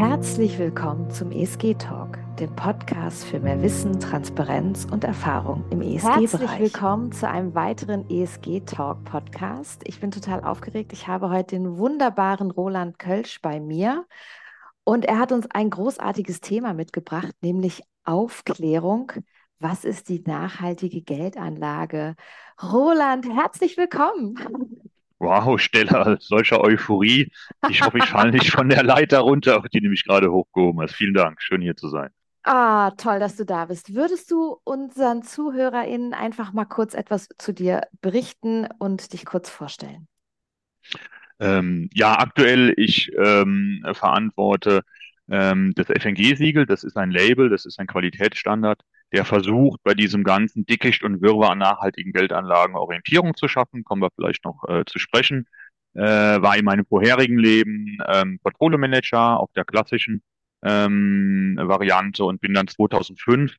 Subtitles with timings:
[0.00, 6.22] Herzlich willkommen zum ESG Talk, dem Podcast für mehr Wissen, Transparenz und Erfahrung im ESG-Bereich.
[6.22, 9.82] Herzlich willkommen zu einem weiteren ESG Talk Podcast.
[9.84, 10.94] Ich bin total aufgeregt.
[10.94, 14.06] Ich habe heute den wunderbaren Roland Kölsch bei mir
[14.84, 19.12] und er hat uns ein großartiges Thema mitgebracht, nämlich Aufklärung.
[19.58, 22.16] Was ist die nachhaltige Geldanlage?
[22.62, 24.34] Roland, herzlich willkommen.
[25.20, 27.30] Wow, Stella, solcher Euphorie.
[27.68, 30.94] Ich hoffe, ich falle nicht von der Leiter runter, die nämlich gerade hochgehoben hast.
[30.94, 32.08] Vielen Dank, schön hier zu sein.
[32.42, 33.94] Ah, toll, dass du da bist.
[33.94, 40.08] Würdest du unseren ZuhörerInnen einfach mal kurz etwas zu dir berichten und dich kurz vorstellen?
[41.38, 44.84] Ähm, ja, aktuell, ich ähm, verantworte
[45.28, 46.64] ähm, das FNG-Siegel.
[46.64, 48.80] Das ist ein Label, das ist ein Qualitätsstandard
[49.12, 54.02] der versucht, bei diesem ganzen Dickicht und Wirrwarr an nachhaltigen Geldanlagen Orientierung zu schaffen, kommen
[54.02, 55.46] wir vielleicht noch äh, zu sprechen,
[55.94, 60.22] äh, war in meinem vorherigen Leben ähm, Portfolio Manager auf der klassischen
[60.62, 63.56] ähm, Variante und bin dann 2005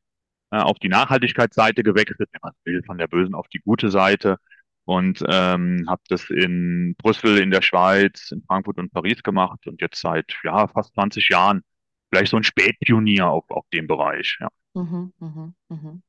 [0.52, 4.38] äh, auf die Nachhaltigkeitsseite gewechselt, wenn man will, von der bösen auf die gute Seite?
[4.84, 9.80] Und ähm, habe das in Brüssel, in der Schweiz, in Frankfurt und Paris gemacht und
[9.80, 11.62] jetzt seit ja fast 20 Jahren
[12.12, 14.38] vielleicht so ein Spätpionier auf, auf dem Bereich.
[14.40, 14.48] Ja.
[14.74, 16.02] Mhm, mhm.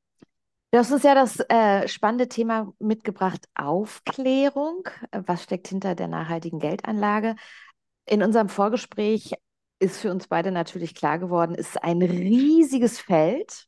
[0.71, 4.89] Du hast uns ja das äh, spannende Thema mitgebracht, Aufklärung.
[5.11, 7.35] Was steckt hinter der nachhaltigen Geldanlage?
[8.05, 9.33] In unserem Vorgespräch
[9.79, 13.67] ist für uns beide natürlich klar geworden, es ist ein riesiges Feld.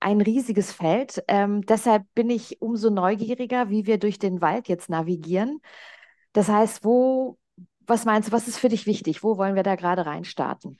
[0.00, 1.24] Ein riesiges Feld.
[1.28, 5.60] Ähm, deshalb bin ich umso neugieriger, wie wir durch den Wald jetzt navigieren.
[6.34, 7.38] Das heißt, wo,
[7.86, 9.22] was meinst du, was ist für dich wichtig?
[9.22, 10.78] Wo wollen wir da gerade reinstarten?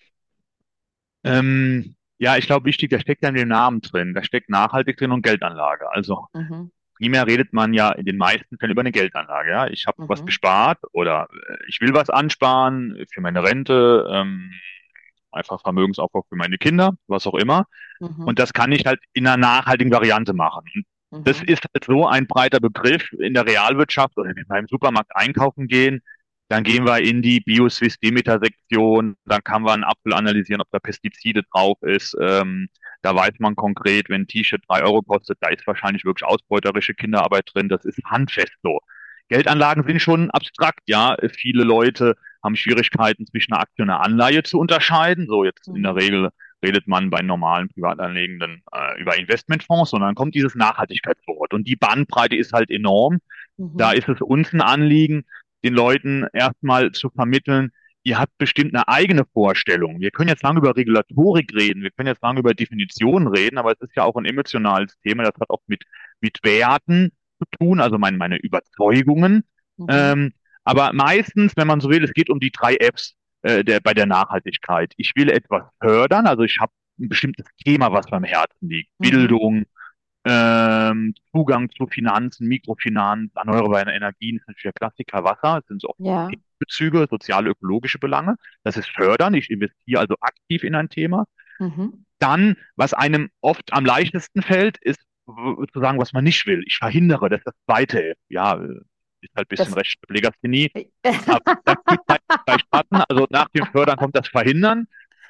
[1.24, 4.14] Ähm, ja, ich glaube, wichtig, da steckt ja in dem Namen drin.
[4.14, 5.90] Da steckt nachhaltig drin und Geldanlage.
[5.90, 6.70] Also mhm.
[6.96, 9.50] primär redet man ja in den meisten Fällen über eine Geldanlage.
[9.50, 10.08] Ja, ich habe mhm.
[10.08, 14.52] was gespart oder äh, ich will was ansparen für meine Rente, ähm,
[15.32, 17.66] einfach Vermögensaufbau für meine Kinder, was auch immer.
[18.00, 18.24] Mhm.
[18.24, 20.64] Und das kann ich halt in einer nachhaltigen Variante machen.
[21.10, 21.48] Das mhm.
[21.48, 25.68] ist halt so ein breiter Begriff in der Realwirtschaft oder wenn wir beim Supermarkt einkaufen
[25.68, 26.02] gehen,
[26.48, 30.70] dann gehen wir in die Bioswiss Demeter Sektion, dann kann man einen Apfel analysieren, ob
[30.70, 32.16] da Pestizide drauf ist.
[32.20, 32.68] Ähm,
[33.02, 36.94] da weiß man konkret, wenn ein T-Shirt drei Euro kostet, da ist wahrscheinlich wirklich ausbeuterische
[36.94, 37.68] Kinderarbeit drin.
[37.68, 38.80] Das ist handfest so.
[39.28, 41.16] Geldanlagen sind schon abstrakt, ja.
[41.32, 45.26] Viele Leute haben Schwierigkeiten zwischen einer Aktie und einer Anleihe zu unterscheiden.
[45.28, 45.98] So jetzt in der mhm.
[45.98, 46.28] Regel
[46.62, 51.52] redet man bei normalen Privatanlegenden äh, über Investmentfonds, sondern kommt dieses Nachhaltigkeitswort.
[51.54, 53.18] Und die Bandbreite ist halt enorm.
[53.56, 53.76] Mhm.
[53.76, 55.24] Da ist es uns ein Anliegen,
[55.64, 57.72] den Leuten erstmal zu vermitteln,
[58.04, 59.98] ihr habt bestimmt eine eigene Vorstellung.
[59.98, 63.72] Wir können jetzt lange über Regulatorik reden, wir können jetzt lange über Definitionen reden, aber
[63.72, 65.84] es ist ja auch ein emotionales Thema, das hat auch mit,
[66.20, 69.44] mit Werten zu tun, also meine, meine Überzeugungen.
[69.78, 69.86] Mhm.
[69.88, 70.32] Ähm,
[70.64, 73.94] aber meistens, wenn man so will, es geht um die drei Fs äh, der, bei
[73.94, 74.92] der Nachhaltigkeit.
[74.96, 78.90] Ich will etwas fördern, also ich habe ein bestimmtes Thema, was beim Herzen liegt.
[78.98, 79.10] Mhm.
[79.10, 79.64] Bildung,
[80.24, 85.88] ähm, Zugang zu Finanzen, Mikrofinanz, erneuerbare Energien ist natürlich der Klassiker Wasser, das sind so
[85.88, 86.30] auch ja.
[86.58, 88.36] Bezüge, soziale, ökologische Belange.
[88.62, 89.34] Das ist fördern.
[89.34, 91.26] Ich investiere also aktiv in ein Thema.
[91.58, 92.04] Mhm.
[92.18, 96.62] Dann, was einem oft am leichtesten fällt, ist zu sagen, was man nicht will.
[96.66, 100.70] Ich verhindere, dass das zweite, ja, ist halt ein bisschen recht Legasthenie.
[101.02, 102.86] Das halt.
[103.08, 104.86] Also nach dem Fördern kommt das Verhindern.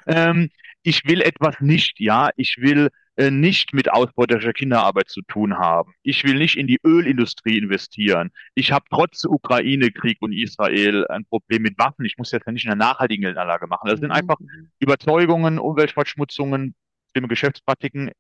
[0.07, 0.51] Ähm,
[0.83, 2.31] ich will etwas nicht, ja.
[2.37, 5.93] Ich will äh, nicht mit ausbeuterischer Kinderarbeit zu tun haben.
[6.03, 8.31] Ich will nicht in die Ölindustrie investieren.
[8.55, 12.05] Ich habe trotz Ukraine-Krieg und Israel ein Problem mit Waffen.
[12.05, 13.89] Ich muss jetzt ja nicht in einer nachhaltigen Geldanlage machen.
[13.89, 14.15] Das sind mhm.
[14.15, 14.39] einfach
[14.81, 16.75] Überzeugungen, Umweltverschmutzungen,
[17.13, 18.11] schlimme Geschäftspraktiken,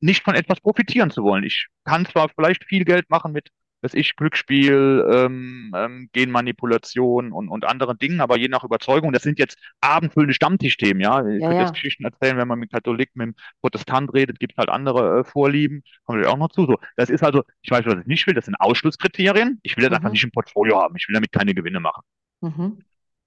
[0.00, 1.44] nicht von etwas profitieren zu wollen.
[1.44, 3.48] Ich kann zwar vielleicht viel Geld machen mit
[3.82, 9.24] dass ich Glücksspiel, ähm, ähm, Genmanipulation und, und anderen Dingen, aber je nach Überzeugung, das
[9.24, 11.26] sind jetzt abendfüllende Stammtischthemen, ja.
[11.26, 11.60] Ich ja, könnte ja.
[11.62, 15.24] jetzt Geschichten erzählen, wenn man mit Katholik, mit dem Protestant redet, gibt halt andere äh,
[15.24, 16.64] Vorlieben, kommt auch noch zu.
[16.64, 19.58] So, das ist also, ich weiß, was ich nicht will, das sind Ausschlusskriterien.
[19.62, 19.96] Ich will das mhm.
[19.96, 20.94] einfach nicht im Portfolio haben.
[20.96, 22.02] Ich will damit keine Gewinne machen.
[22.40, 22.78] Mhm.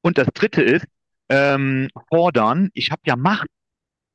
[0.02, 0.88] Und das dritte ist,
[1.28, 3.48] ähm, fordern, ich habe ja Macht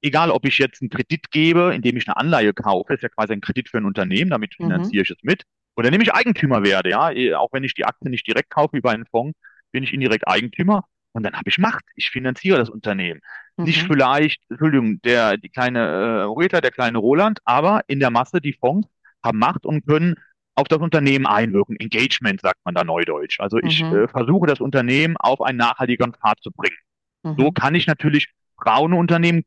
[0.03, 3.32] egal ob ich jetzt einen Kredit gebe, indem ich eine Anleihe kaufe, ist ja quasi
[3.32, 4.64] ein Kredit für ein Unternehmen, damit mhm.
[4.64, 5.03] finanziere mhm.
[5.03, 5.44] ich es mit.
[5.76, 7.11] Oder nämlich Eigentümer werde, ja.
[7.11, 9.38] Eh, auch wenn ich die Aktie nicht direkt kaufe wie bei einem Fonds,
[9.72, 11.84] bin ich indirekt Eigentümer und dann habe ich Macht.
[11.96, 13.20] Ich finanziere das Unternehmen.
[13.56, 13.64] Mhm.
[13.64, 18.40] Nicht vielleicht, Entschuldigung, der, die kleine äh, Rita, der kleine Roland, aber in der Masse
[18.40, 18.88] die Fonds
[19.25, 20.17] haben Macht und können
[20.55, 21.76] auf das Unternehmen einwirken.
[21.76, 23.40] Engagement sagt man da neudeutsch.
[23.40, 23.96] Also ich mhm.
[23.96, 26.76] äh, versuche das Unternehmen auf einen nachhaltigeren Pfad zu bringen.
[27.23, 27.37] Mhm.
[27.38, 28.28] So kann ich natürlich
[28.61, 29.45] braune Unternehmen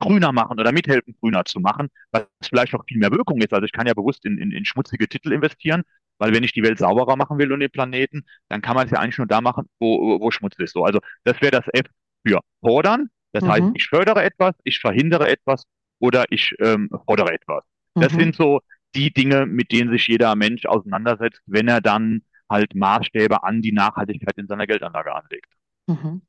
[0.00, 3.52] grüner machen oder mithelfen, grüner zu machen, was vielleicht noch viel mehr Wirkung ist.
[3.52, 5.82] Also ich kann ja bewusst in, in, in schmutzige Titel investieren,
[6.18, 8.92] weil wenn ich die Welt sauberer machen will und den Planeten, dann kann man es
[8.92, 10.72] ja eigentlich nur da machen, wo, wo Schmutz ist.
[10.72, 11.86] So, also das wäre das F
[12.26, 13.48] für fordern Das mhm.
[13.48, 15.64] heißt, ich fördere etwas, ich verhindere etwas
[15.98, 17.64] oder ich ähm, fordere etwas.
[17.94, 18.20] Das mhm.
[18.20, 18.60] sind so
[18.94, 23.72] die Dinge, mit denen sich jeder Mensch auseinandersetzt, wenn er dann halt Maßstäbe an die
[23.72, 25.52] Nachhaltigkeit in seiner Geldanlage anlegt.
[25.86, 26.22] Mhm.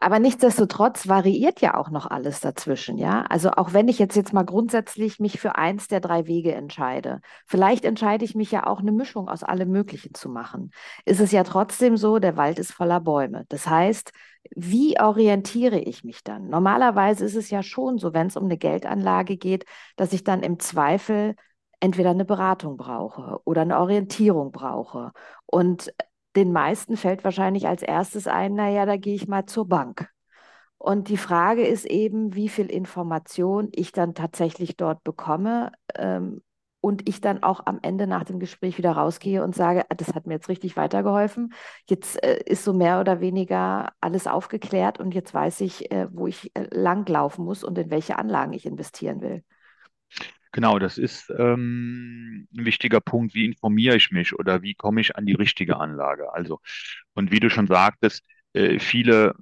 [0.00, 3.22] Aber nichtsdestotrotz variiert ja auch noch alles dazwischen, ja.
[3.22, 7.20] Also auch wenn ich jetzt jetzt mal grundsätzlich mich für eins der drei Wege entscheide,
[7.46, 10.70] vielleicht entscheide ich mich ja auch eine Mischung aus allem Möglichen zu machen.
[11.04, 13.44] Ist es ja trotzdem so, der Wald ist voller Bäume.
[13.48, 14.12] Das heißt,
[14.54, 16.48] wie orientiere ich mich dann?
[16.48, 19.64] Normalerweise ist es ja schon so, wenn es um eine Geldanlage geht,
[19.96, 21.34] dass ich dann im Zweifel
[21.80, 25.12] entweder eine Beratung brauche oder eine Orientierung brauche.
[25.46, 25.92] Und
[26.36, 30.10] den meisten fällt wahrscheinlich als erstes ein, naja, da gehe ich mal zur Bank.
[30.78, 36.40] Und die Frage ist eben, wie viel Information ich dann tatsächlich dort bekomme ähm,
[36.80, 40.14] und ich dann auch am Ende nach dem Gespräch wieder rausgehe und sage, ah, das
[40.14, 41.52] hat mir jetzt richtig weitergeholfen.
[41.88, 46.28] Jetzt äh, ist so mehr oder weniger alles aufgeklärt und jetzt weiß ich, äh, wo
[46.28, 49.42] ich äh, langlaufen muss und in welche Anlagen ich investieren will.
[50.52, 53.34] Genau, das ist ähm, ein wichtiger Punkt.
[53.34, 56.32] Wie informiere ich mich oder wie komme ich an die richtige Anlage?
[56.32, 56.60] Also,
[57.14, 58.24] und wie du schon sagtest,
[58.54, 59.34] äh, viele,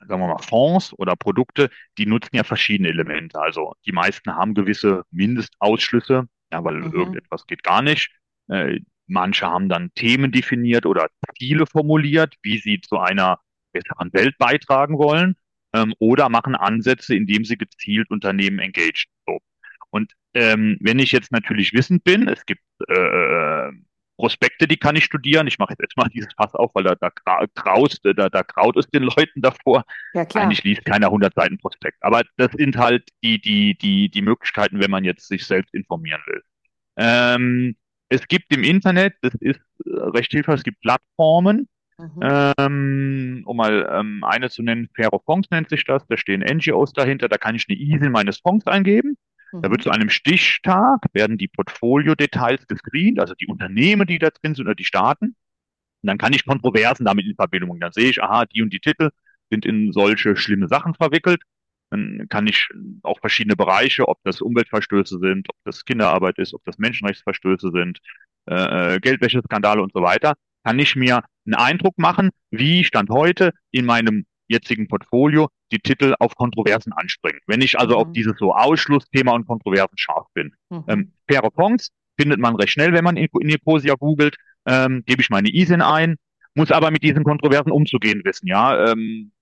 [0.00, 3.38] sagen wir mal, Fonds oder Produkte, die nutzen ja verschiedene Elemente.
[3.40, 6.92] Also die meisten haben gewisse Mindestausschlüsse, ja, weil mhm.
[6.92, 8.10] irgendetwas geht gar nicht.
[8.48, 11.08] Äh, manche haben dann Themen definiert oder
[11.38, 13.40] Ziele formuliert, wie sie zu einer
[13.72, 15.36] besseren Welt beitragen wollen,
[15.72, 19.12] ähm, oder machen Ansätze, indem sie gezielt Unternehmen engagieren.
[19.26, 19.38] So.
[19.90, 23.70] Und ähm, wenn ich jetzt natürlich wissend bin, es gibt äh,
[24.18, 25.46] Prospekte, die kann ich studieren.
[25.46, 27.10] Ich mache jetzt mal dieses Fass auf, weil da, da,
[27.54, 29.84] graust, da, da graut es den Leuten davor.
[30.12, 30.44] Ja, klar.
[30.44, 31.98] Eigentlich liest keiner 100 Seiten Prospekt.
[32.02, 36.20] Aber das sind halt die, die, die, die Möglichkeiten, wenn man jetzt sich selbst informieren
[36.26, 36.42] will.
[36.96, 37.76] Ähm,
[38.08, 41.68] es gibt im Internet, das ist äh, recht hilfreich, es gibt Plattformen,
[42.00, 42.54] Mhm.
[42.58, 46.92] Ähm, um mal ähm, eine zu nennen, Faire Fonds nennt sich das, da stehen NGOs
[46.92, 49.18] dahinter, da kann ich eine ISIN meines Fonds eingeben
[49.52, 49.82] da wird mhm.
[49.82, 54.74] zu einem Stichtag, werden die Portfolio-Details gescreent, also die Unternehmen, die da drin sind oder
[54.74, 55.26] die Staaten.
[56.02, 57.80] Und dann kann ich Kontroversen damit in Verbindung bringen.
[57.80, 59.10] Dann sehe ich, aha, die und die Titel
[59.50, 61.42] sind in solche schlimme Sachen verwickelt.
[61.90, 62.68] Dann kann ich
[63.02, 68.00] auch verschiedene Bereiche, ob das Umweltverstöße sind, ob das Kinderarbeit ist, ob das Menschenrechtsverstöße sind,
[68.46, 70.34] äh, äh Geldwäscheskandale und so weiter,
[70.64, 76.14] kann ich mir einen Eindruck machen, wie Stand heute in meinem jetzigen Portfolio die Titel
[76.18, 77.40] auf Kontroversen anspringen.
[77.46, 78.00] Wenn ich also mhm.
[78.00, 80.54] auf dieses so Ausschlussthema und Kontroversen scharf bin.
[80.70, 80.84] Mhm.
[80.88, 84.36] Ähm, faire Fonds findet man recht schnell, wenn man in, in Ecosia googelt,
[84.66, 86.16] ähm, gebe ich meine ISIN ein,
[86.54, 88.90] muss aber mit diesen Kontroversen umzugehen wissen, ja.
[88.90, 89.32] Ähm,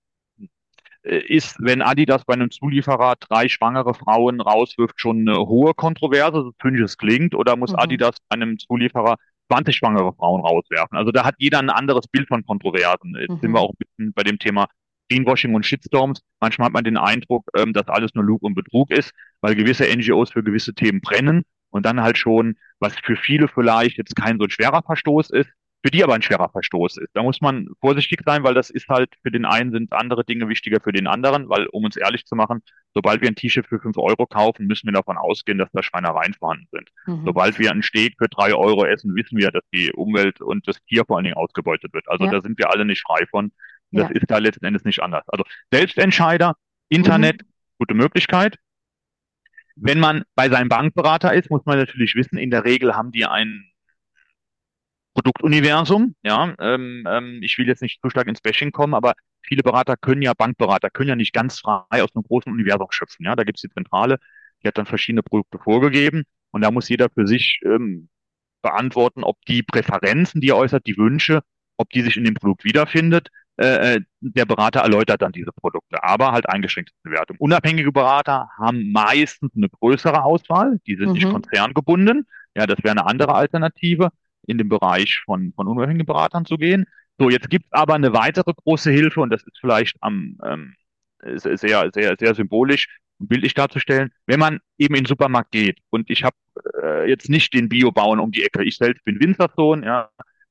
[1.07, 6.43] äh, ist, wenn Adidas bei einem Zulieferer drei schwangere Frauen rauswirft, schon eine hohe Kontroverse,
[6.43, 7.79] so zynisch es klingt, oder muss mhm.
[7.79, 9.15] Adidas bei einem Zulieferer
[9.49, 10.97] 20 schwangere Frauen rauswerfen?
[10.97, 13.15] Also da hat jeder ein anderes Bild von Kontroversen.
[13.19, 13.39] Jetzt mhm.
[13.39, 14.67] sind wir auch ein bisschen bei dem Thema
[15.09, 16.21] Greenwashing und Shitstorms.
[16.39, 19.11] Manchmal hat man den Eindruck, ähm, dass alles nur Lug und Betrug ist,
[19.41, 23.97] weil gewisse NGOs für gewisse Themen brennen und dann halt schon, was für viele vielleicht
[23.97, 25.49] jetzt kein so ein schwerer Verstoß ist,
[25.83, 27.09] für die aber ein schwerer Verstoß ist.
[27.13, 30.49] Da muss man vorsichtig sein, weil das ist halt für den einen sind andere Dinge
[30.49, 32.61] wichtiger für den anderen, weil um uns ehrlich zu machen,
[32.93, 36.33] sobald wir ein T-Shirt für fünf Euro kaufen, müssen wir davon ausgehen, dass da Schweinereien
[36.33, 36.89] vorhanden sind.
[37.05, 37.25] Mhm.
[37.25, 40.83] Sobald wir einen Steak für drei Euro essen, wissen wir, dass die Umwelt und das
[40.85, 42.09] Tier vor allen Dingen ausgebeutet wird.
[42.09, 42.31] Also ja.
[42.31, 43.51] da sind wir alle nicht frei von.
[43.91, 44.15] Das ja.
[44.15, 45.23] ist da letzten Endes nicht anders.
[45.27, 46.55] Also Selbstentscheider,
[46.89, 47.47] Internet, mhm.
[47.79, 48.57] gute Möglichkeit.
[49.75, 53.25] Wenn man bei seinem Bankberater ist, muss man natürlich wissen, in der Regel haben die
[53.25, 53.69] ein
[55.13, 56.15] Produktuniversum.
[56.23, 59.95] Ja, ähm, ähm, ich will jetzt nicht zu stark ins Bashing kommen, aber viele Berater
[59.95, 63.25] können ja, Bankberater können ja nicht ganz frei aus einem großen Universum schöpfen.
[63.25, 64.17] Ja, da gibt es die Zentrale,
[64.61, 68.09] die hat dann verschiedene Produkte vorgegeben und da muss jeder für sich ähm,
[68.61, 71.41] beantworten, ob die Präferenzen, die er äußert, die Wünsche,
[71.77, 76.03] ob die sich in dem Produkt wiederfindet äh, äh, der Berater erläutert dann diese Produkte,
[76.03, 77.37] aber halt eingeschränkte Bewertung.
[77.39, 81.13] Unabhängige Berater haben meistens eine größere Auswahl, die sind mhm.
[81.13, 82.27] nicht konzerngebunden.
[82.55, 84.09] Ja, das wäre eine andere Alternative,
[84.45, 86.85] in den Bereich von, von unabhängigen Beratern zu gehen.
[87.19, 90.75] So, jetzt gibt es aber eine weitere große Hilfe und das ist vielleicht am ähm,
[91.23, 92.87] sehr, sehr, sehr symbolisch
[93.17, 96.35] und bildlich darzustellen, wenn man eben in den Supermarkt geht und ich habe
[96.83, 100.09] äh, jetzt nicht den Biobauern um die Ecke, ich selbst bin Winzersohn, ja,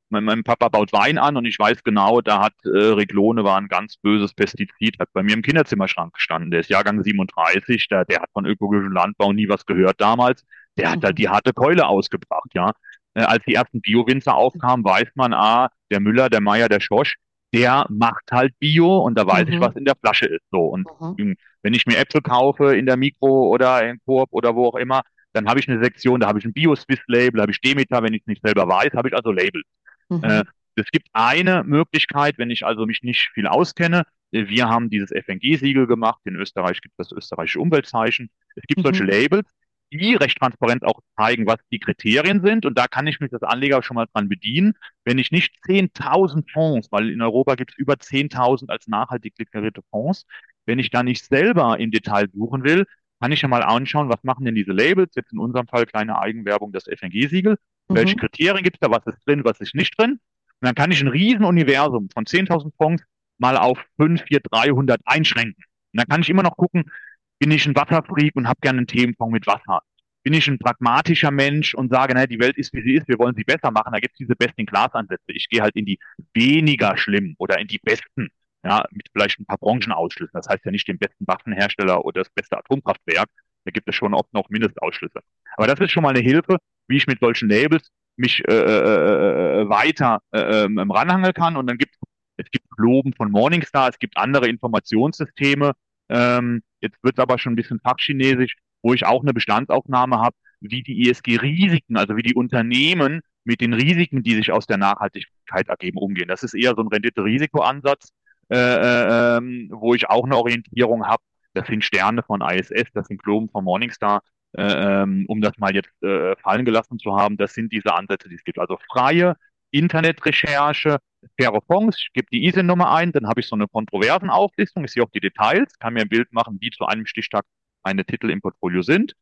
[0.09, 3.59] mein, mein Papa baut Wein an und ich weiß genau, da hat äh, Reglone war
[3.59, 6.51] ein ganz böses Pestizid, hat bei mir im Kinderzimmerschrank gestanden.
[6.51, 10.45] Der ist Jahrgang 37, der, der hat von ökologischem Landbau nie was gehört damals.
[10.77, 12.73] Der hat halt die harte Keule ausgebracht, ja.
[13.15, 17.17] Äh, als die ersten Bio-Winzer aufkamen, weiß man, ah, der Müller, der Meier, der Schosch,
[17.55, 19.53] der macht halt Bio und da weiß mhm.
[19.53, 20.45] ich, was in der Flasche ist.
[20.51, 20.61] So.
[20.61, 20.87] Und
[21.19, 21.37] mhm.
[21.63, 25.03] wenn ich mir Äpfel kaufe in der Mikro oder in Coop oder wo auch immer,
[25.33, 28.23] dann habe ich eine Sektion, da habe ich ein Bio-Swiss-Label, habe ich Demeter, wenn ich
[28.23, 29.65] es nicht selber weiß, habe ich also Labels.
[30.09, 30.25] Mhm.
[30.25, 30.45] Äh,
[30.77, 35.87] es gibt eine Möglichkeit, wenn ich also mich nicht viel auskenne, wir haben dieses FNG-Siegel
[35.87, 36.21] gemacht.
[36.25, 38.31] In Österreich gibt es das österreichische Umweltzeichen.
[38.55, 38.85] Es gibt mhm.
[38.85, 39.49] solche Labels,
[39.93, 42.67] die recht transparent auch zeigen, was die Kriterien sind.
[42.67, 44.75] Und da kann ich mich als Anleger schon mal dran bedienen.
[45.05, 49.83] Wenn ich nicht 10.000 Fonds, weil in Europa gibt es über 10.000 als nachhaltig deklarierte
[49.91, 50.27] Fonds,
[50.67, 52.87] wenn ich da nicht selber im Detail suchen will,
[53.21, 55.15] kann ich ja mal anschauen, was machen denn diese Labels?
[55.15, 57.57] Jetzt in unserem Fall kleine Eigenwerbung, das FNG-Siegel.
[57.89, 57.95] Mhm.
[57.95, 58.91] Welche Kriterien gibt es da?
[58.91, 60.13] Was ist drin, was ist nicht drin?
[60.61, 63.03] Und dann kann ich ein Riesenuniversum von 10.000 Fonds
[63.39, 65.63] mal auf 5, 4, 300 einschränken.
[65.93, 66.91] Und dann kann ich immer noch gucken,
[67.39, 69.83] bin ich ein Wasserfreak und habe gerne einen Themenfonds mit Wasser?
[70.23, 73.19] Bin ich ein pragmatischer Mensch und sage, naja, die Welt ist, wie sie ist, wir
[73.19, 73.93] wollen sie besser machen.
[73.93, 75.25] Da gibt es diese Best-in-Class-Ansätze.
[75.29, 75.99] Ich gehe halt in die
[76.35, 78.31] weniger schlimm oder in die besten,
[78.65, 80.33] ja, mit vielleicht ein paar Branchenausschlüssen.
[80.33, 83.29] Das heißt ja nicht den besten Waffenhersteller oder das beste Atomkraftwerk.
[83.65, 85.21] Da gibt es schon oft noch Mindestausschlüsse.
[85.57, 89.63] Aber das ist schon mal eine Hilfe, wie ich mit solchen Labels mich äh, äh,
[89.63, 91.57] äh weiter äh, ähm, ranhangeln kann.
[91.57, 91.95] Und dann gibt
[92.37, 95.73] es gibt Globen von Morningstar, es gibt andere Informationssysteme.
[96.09, 100.37] Ähm, jetzt wird es aber schon ein bisschen fachchinesisch, wo ich auch eine Bestandsaufnahme habe,
[100.61, 105.69] wie die ESG-Risiken, also wie die Unternehmen mit den Risiken, die sich aus der Nachhaltigkeit
[105.69, 106.29] ergeben, umgehen.
[106.29, 108.11] Das ist eher so ein Rendite-Risiko-Ansatz,
[108.51, 111.23] äh, äh, ähm, wo ich auch eine Orientierung habe.
[111.55, 114.21] Das sind Sterne von ISS, das sind Globen von Morningstar, äh,
[114.57, 117.37] ähm, um das mal jetzt äh, fallen gelassen zu haben.
[117.37, 118.59] Das sind diese Ansätze, die es gibt.
[118.59, 119.37] Also freie
[119.71, 120.99] Internetrecherche,
[121.39, 125.03] faire Fonds, ich gebe die ISIN-Nummer ein, dann habe ich so eine Kontroversenauflistung, ich sehe
[125.03, 127.45] auch die Details, kann mir ein Bild machen, wie zu einem Stichtag
[127.85, 129.15] meine Titel im Portfolio sind.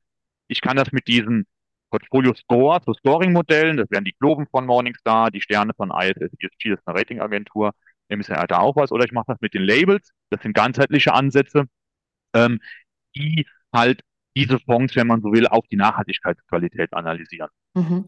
[0.49, 1.47] Ich kann das mit diesen
[1.91, 6.81] Portfolio-Score, so Scoring-Modellen, das wären die Globen von Morningstar, die Sterne von ISS, ESG, das
[6.81, 7.73] ist eine Ratingagentur,
[8.09, 11.15] MSCI hat da auch was, oder ich mache das mit den Labels, das sind ganzheitliche
[11.15, 11.65] Ansätze,
[12.35, 12.61] ähm,
[13.17, 14.03] die halt
[14.37, 17.51] diese Fonds, wenn man so will, auch die Nachhaltigkeitsqualität analysieren.
[17.75, 18.07] Mhm.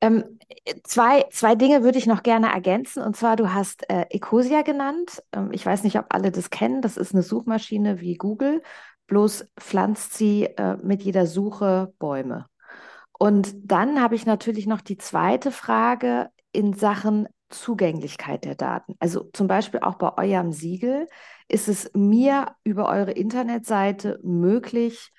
[0.00, 0.38] Ähm,
[0.82, 3.02] zwei, zwei Dinge würde ich noch gerne ergänzen.
[3.02, 5.22] Und zwar, du hast äh, Ecosia genannt.
[5.32, 6.82] Ähm, ich weiß nicht, ob alle das kennen.
[6.82, 8.62] Das ist eine Suchmaschine wie Google.
[9.06, 12.46] Bloß pflanzt sie äh, mit jeder Suche Bäume.
[13.18, 18.96] Und dann habe ich natürlich noch die zweite Frage in Sachen Zugänglichkeit der Daten.
[18.98, 21.08] Also zum Beispiel auch bei eurem Siegel
[21.48, 25.12] ist es mir über eure Internetseite möglich,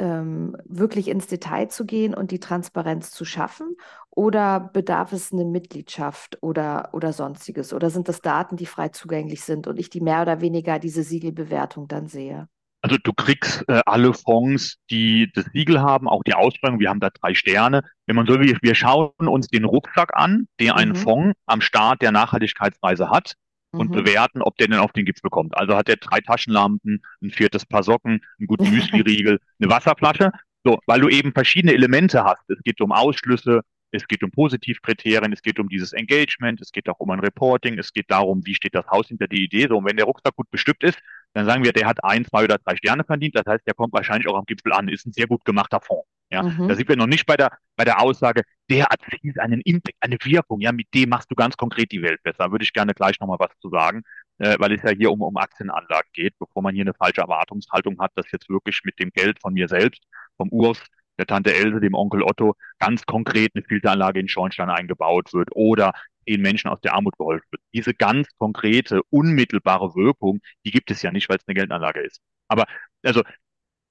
[0.00, 3.76] ähm, wirklich ins Detail zu gehen und die Transparenz zu schaffen?
[4.10, 7.72] Oder bedarf es eine Mitgliedschaft oder, oder sonstiges?
[7.72, 11.02] Oder sind das Daten, die frei zugänglich sind und ich die mehr oder weniger diese
[11.02, 12.48] Siegelbewertung dann sehe?
[12.82, 16.80] Also du kriegst äh, alle Fonds, die das Siegel haben, auch die Ausbringung.
[16.80, 17.82] Wir haben da drei Sterne.
[18.06, 20.96] Wenn man so will, wir schauen uns den Rucksack an, der einen mhm.
[20.96, 23.34] Fonds am Start der Nachhaltigkeitsreise hat
[23.72, 23.94] und mhm.
[23.94, 25.56] bewerten, ob der denn auf den Gipfel kommt.
[25.56, 30.32] Also hat er drei Taschenlampen, ein viertes Paar Socken, einen guten Müsli-Riegel, eine Wasserflasche.
[30.64, 32.48] So, weil du eben verschiedene Elemente hast.
[32.50, 33.62] Es geht um Ausschlüsse,
[33.92, 37.78] es geht um Positivkriterien, es geht um dieses Engagement, es geht auch um ein Reporting,
[37.78, 39.66] es geht darum, wie steht das Haus hinter der Idee.
[39.68, 40.98] So, und wenn der Rucksack gut bestückt ist,
[41.32, 43.36] dann sagen wir, der hat ein, zwei oder drei Sterne verdient.
[43.36, 46.08] Das heißt, der kommt wahrscheinlich auch am Gipfel an, ist ein sehr gut gemachter Fonds.
[46.32, 46.68] Ja, mhm.
[46.68, 50.16] da sind wir noch nicht bei der, bei der Aussage, der erzielt einen Impact, eine
[50.22, 50.60] Wirkung.
[50.60, 52.52] Ja, mit dem machst du ganz konkret die Welt besser.
[52.52, 54.02] Würde ich gerne gleich nochmal was zu sagen,
[54.38, 57.98] äh, weil es ja hier um, um Aktienanlagen geht, bevor man hier eine falsche Erwartungshaltung
[58.00, 60.02] hat, dass jetzt wirklich mit dem Geld von mir selbst,
[60.36, 60.80] vom Urs,
[61.18, 65.92] der Tante Else, dem Onkel Otto, ganz konkret eine Filteranlage in Schornstein eingebaut wird oder
[66.28, 67.62] den Menschen aus der Armut geholfen wird.
[67.74, 72.20] Diese ganz konkrete, unmittelbare Wirkung, die gibt es ja nicht, weil es eine Geldanlage ist.
[72.48, 72.66] Aber
[73.02, 73.22] also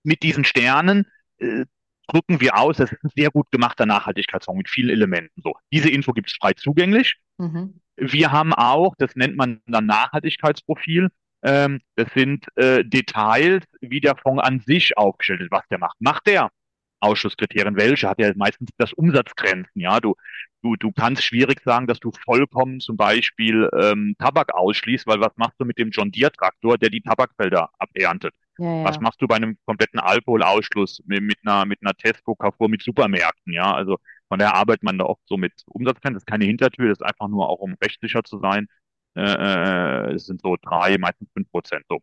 [0.03, 1.05] mit diesen Sternen
[1.38, 1.65] äh,
[2.07, 5.41] drücken wir aus, das ist ein sehr gut gemachter Nachhaltigkeitsfonds mit vielen Elementen.
[5.41, 7.15] So, diese Info gibt es frei zugänglich.
[7.38, 7.79] Mhm.
[7.98, 11.09] Wir haben auch, das nennt man dann Nachhaltigkeitsprofil.
[11.43, 16.00] Ähm, das sind äh, Details, wie der Fonds an sich aufgestellt ist, was der macht.
[16.01, 16.50] Macht der
[16.99, 17.75] Ausschusskriterien?
[17.75, 18.09] Welche?
[18.09, 19.81] Hat er meistens das Umsatzgrenzen?
[19.81, 20.15] Ja, du,
[20.61, 25.35] du, du kannst schwierig sagen, dass du vollkommen zum Beispiel ähm, Tabak ausschließt, weil was
[25.37, 28.33] machst du mit dem John Deere Traktor, der die Tabakfelder aberntet?
[28.57, 28.83] Ja, ja.
[28.83, 32.83] Was machst du bei einem kompletten Alkoholausschluss mit, mit einer, mit einer Tesco, Carrefour, mit
[32.83, 33.73] Supermärkten, ja?
[33.73, 36.15] Also von daher arbeitet man da oft so mit Umsatzgrenzen.
[36.15, 38.67] Das ist keine Hintertür, das ist einfach nur auch, um rechtssicher zu sein.
[39.15, 41.99] Äh, äh, es sind so drei, meistens fünf Prozent, so.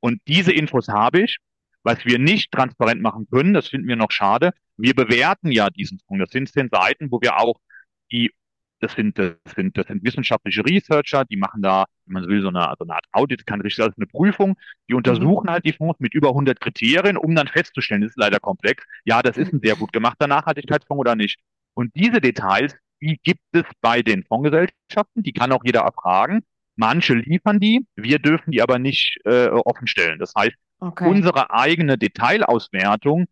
[0.00, 1.38] Und diese Infos habe ich.
[1.86, 4.50] Was wir nicht transparent machen können, das finden wir noch schade.
[4.76, 6.24] Wir bewerten ja diesen Fonds.
[6.24, 7.60] Das sind zehn Seiten, wo wir auch
[8.10, 8.32] die
[8.80, 12.42] das sind, das sind, das sind wissenschaftliche Researcher, die machen da, wenn man so will,
[12.42, 14.56] so eine, so eine Art Audit, kann richtig, also eine Prüfung.
[14.88, 14.98] Die mhm.
[14.98, 18.84] untersuchen halt die Fonds mit über 100 Kriterien, um dann festzustellen, das ist leider komplex,
[19.04, 21.38] ja, das ist ein sehr gut gemachter Nachhaltigkeitsfonds oder nicht.
[21.74, 26.42] Und diese Details, die gibt es bei den Fondsgesellschaften, die kann auch jeder erfragen.
[26.74, 30.18] Manche liefern die, wir dürfen die aber nicht äh, offenstellen.
[30.18, 31.08] Das heißt, okay.
[31.08, 33.26] unsere eigene Detailauswertung,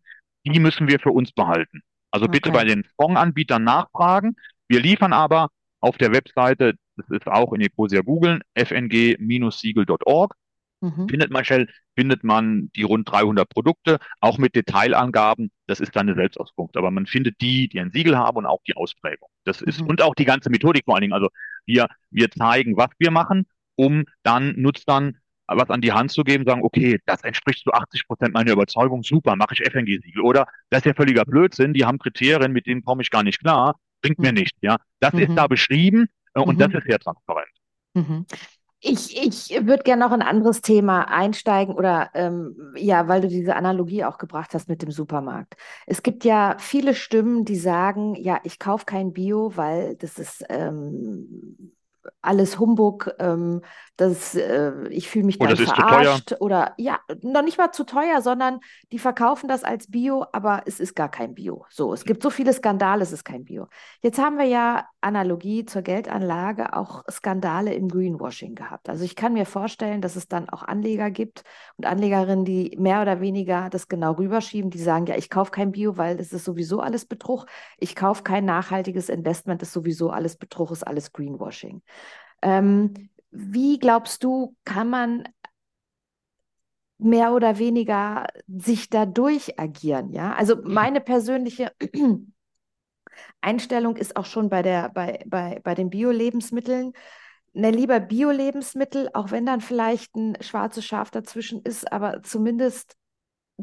[0.45, 1.81] die müssen wir für uns behalten.
[2.11, 2.59] Also bitte okay.
[2.59, 4.35] bei den Fondsanbietern nachfragen.
[4.67, 5.49] Wir liefern aber
[5.79, 10.33] auf der Webseite, das ist auch in Ecosia googeln, fng-siegel.org.
[10.81, 11.09] Mhm.
[11.09, 15.51] Findet man schnell, findet man die rund 300 Produkte, auch mit Detailangaben.
[15.67, 16.77] Das ist dann eine Selbstauskunft.
[16.77, 19.29] Aber man findet die, die ein Siegel haben und auch die Ausprägung.
[19.43, 19.87] Das ist, mhm.
[19.87, 21.13] und auch die ganze Methodik vor allen Dingen.
[21.13, 21.29] Also
[21.65, 26.45] wir, wir zeigen, was wir machen, um dann Nutzern was an die Hand zu geben,
[26.45, 30.21] sagen, okay, das entspricht zu 80 Prozent meiner Überzeugung, super, mache ich FNG-Siegel.
[30.21, 33.39] Oder das ist ja völliger Blödsinn, die haben Kriterien, mit denen komme ich gar nicht
[33.39, 34.25] klar, bringt mhm.
[34.25, 34.57] mir nichts.
[34.61, 35.19] Ja, das mhm.
[35.19, 36.77] ist da beschrieben äh, und das mhm.
[36.77, 37.49] ist sehr transparent.
[37.93, 38.25] Mhm.
[38.87, 43.55] Ich, ich würde gerne noch ein anderes Thema einsteigen oder ähm, ja, weil du diese
[43.55, 45.55] Analogie auch gebracht hast mit dem Supermarkt.
[45.87, 50.45] Es gibt ja viele Stimmen, die sagen, ja, ich kaufe kein Bio, weil das ist
[50.49, 51.73] ähm,
[52.25, 53.61] alles Humbug, ähm,
[53.97, 58.59] das, äh, ich fühle mich dann verarscht oder ja, noch nicht mal zu teuer, sondern
[58.91, 61.65] die verkaufen das als Bio, aber es ist gar kein Bio.
[61.69, 63.67] So, es gibt so viele Skandale, es ist kein Bio.
[64.01, 68.89] Jetzt haben wir ja Analogie zur Geldanlage auch Skandale im Greenwashing gehabt.
[68.89, 71.43] Also ich kann mir vorstellen, dass es dann auch Anleger gibt
[71.77, 75.71] und Anlegerinnen, die mehr oder weniger das genau rüberschieben, die sagen, ja, ich kaufe kein
[75.71, 77.45] Bio, weil es ist sowieso alles Betrug.
[77.77, 81.81] Ich kaufe kein nachhaltiges Investment, das ist sowieso alles Betrug, ist alles Greenwashing.
[82.45, 85.27] Ähm, wie glaubst du, kann man
[86.97, 90.11] mehr oder weniger sich dadurch agieren?
[90.11, 91.71] Ja, also meine persönliche
[93.41, 96.93] Einstellung ist auch schon bei, der, bei, bei, bei den Bio-Lebensmitteln.
[97.53, 102.95] Ne, lieber Bio-Lebensmittel, auch wenn dann vielleicht ein schwarzes Schaf dazwischen ist, aber zumindest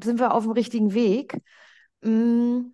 [0.03, 1.41] sind wir auf dem richtigen Weg.
[2.01, 2.73] Mm,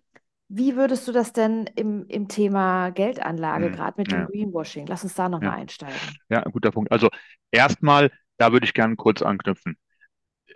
[0.49, 4.87] wie würdest du das denn im, im Thema Geldanlage, hm, gerade mit dem Greenwashing?
[4.87, 5.55] Lass uns da nochmal ja.
[5.61, 5.95] einsteigen.
[6.29, 6.91] Ja, guter Punkt.
[6.91, 7.09] Also
[7.51, 9.77] erstmal, da würde ich gerne kurz anknüpfen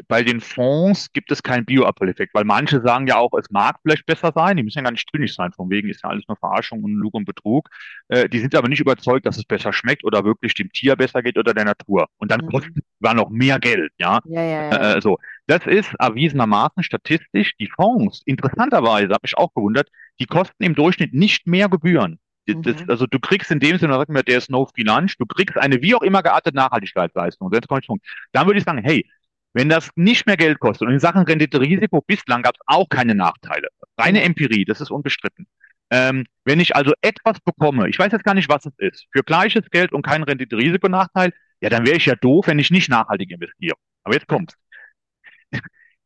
[0.08, 4.06] bei den Fonds gibt es keinen Bioabfalleffekt, weil manche sagen ja auch, es mag vielleicht
[4.06, 6.38] besser sein, die müssen ja gar nicht zynisch sein, von wegen ist ja alles nur
[6.38, 7.70] Verarschung und Lug und Betrug.
[8.08, 11.22] Äh, die sind aber nicht überzeugt, dass es besser schmeckt oder wirklich dem Tier besser
[11.22, 12.08] geht oder der Natur.
[12.18, 12.50] Und dann mhm.
[12.50, 14.20] kostet es noch mehr Geld, ja.
[14.26, 14.96] ja, ja, ja.
[14.96, 15.18] Äh, so.
[15.48, 18.22] Das ist erwiesenermaßen statistisch die Fonds.
[18.26, 22.20] Interessanterweise habe ich auch gewundert, die kosten im Durchschnitt nicht mehr Gebühren.
[22.46, 22.90] Das, mhm.
[22.90, 25.58] also du kriegst in dem Sinne, sagen wir, der ist no free lunch, du kriegst
[25.58, 27.50] eine wie auch immer geartete Nachhaltigkeitsleistung.
[27.52, 29.08] Dann würde ich sagen, hey,
[29.54, 33.16] wenn das nicht mehr Geld kostet und in Sachen Rendite-Risiko bislang gab es auch keine
[33.16, 33.68] Nachteile.
[33.98, 34.26] Reine mhm.
[34.26, 35.48] Empirie, das ist unbestritten.
[35.90, 39.24] Ähm, wenn ich also etwas bekomme, ich weiß jetzt gar nicht, was es ist, für
[39.24, 43.32] gleiches Geld und keinen Rendite-Risiko-Nachteil, ja, dann wäre ich ja doof, wenn ich nicht nachhaltig
[43.32, 43.76] investiere.
[44.04, 44.56] Aber jetzt kommt's.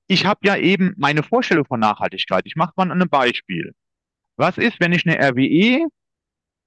[0.08, 2.44] Ich habe ja eben meine Vorstellung von Nachhaltigkeit.
[2.46, 3.74] Ich mache mal ein Beispiel.
[4.38, 5.88] Was ist, wenn ich eine RWE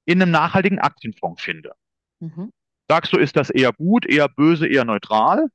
[0.06, 1.72] in einem nachhaltigen Aktienfonds finde?
[2.20, 2.50] Mhm.
[2.88, 5.46] Sagst du, ist das eher gut, eher böse, eher neutral?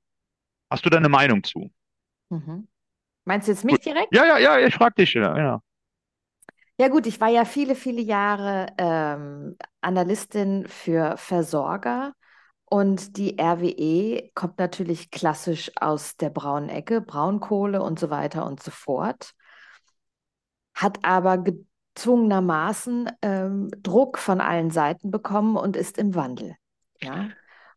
[0.72, 1.72] Hast du da eine Meinung zu?
[2.30, 2.68] Mhm.
[3.26, 4.14] Meinst du jetzt mich direkt?
[4.16, 5.14] Ja, ja, ja, ich frage dich.
[5.14, 5.62] Ja, ja.
[6.78, 12.14] Ja gut, ich war ja viele, viele Jahre ähm, Analystin für Versorger
[12.66, 18.62] und die RWE kommt natürlich klassisch aus der braunen Ecke, Braunkohle und so weiter und
[18.62, 19.34] so fort,
[20.74, 26.56] hat aber gezwungenermaßen ähm, Druck von allen Seiten bekommen und ist im Wandel.
[27.02, 27.30] Ja.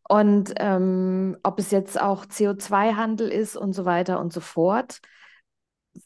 [0.09, 5.01] Und ähm, ob es jetzt auch CO2-Handel ist und so weiter und so fort.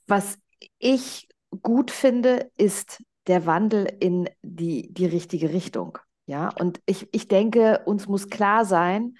[0.08, 0.38] Was
[0.78, 1.28] ich
[1.62, 5.98] gut finde, ist der Wandel in die, die richtige Richtung.
[6.32, 9.18] Ja, und ich, ich denke, uns muss klar sein,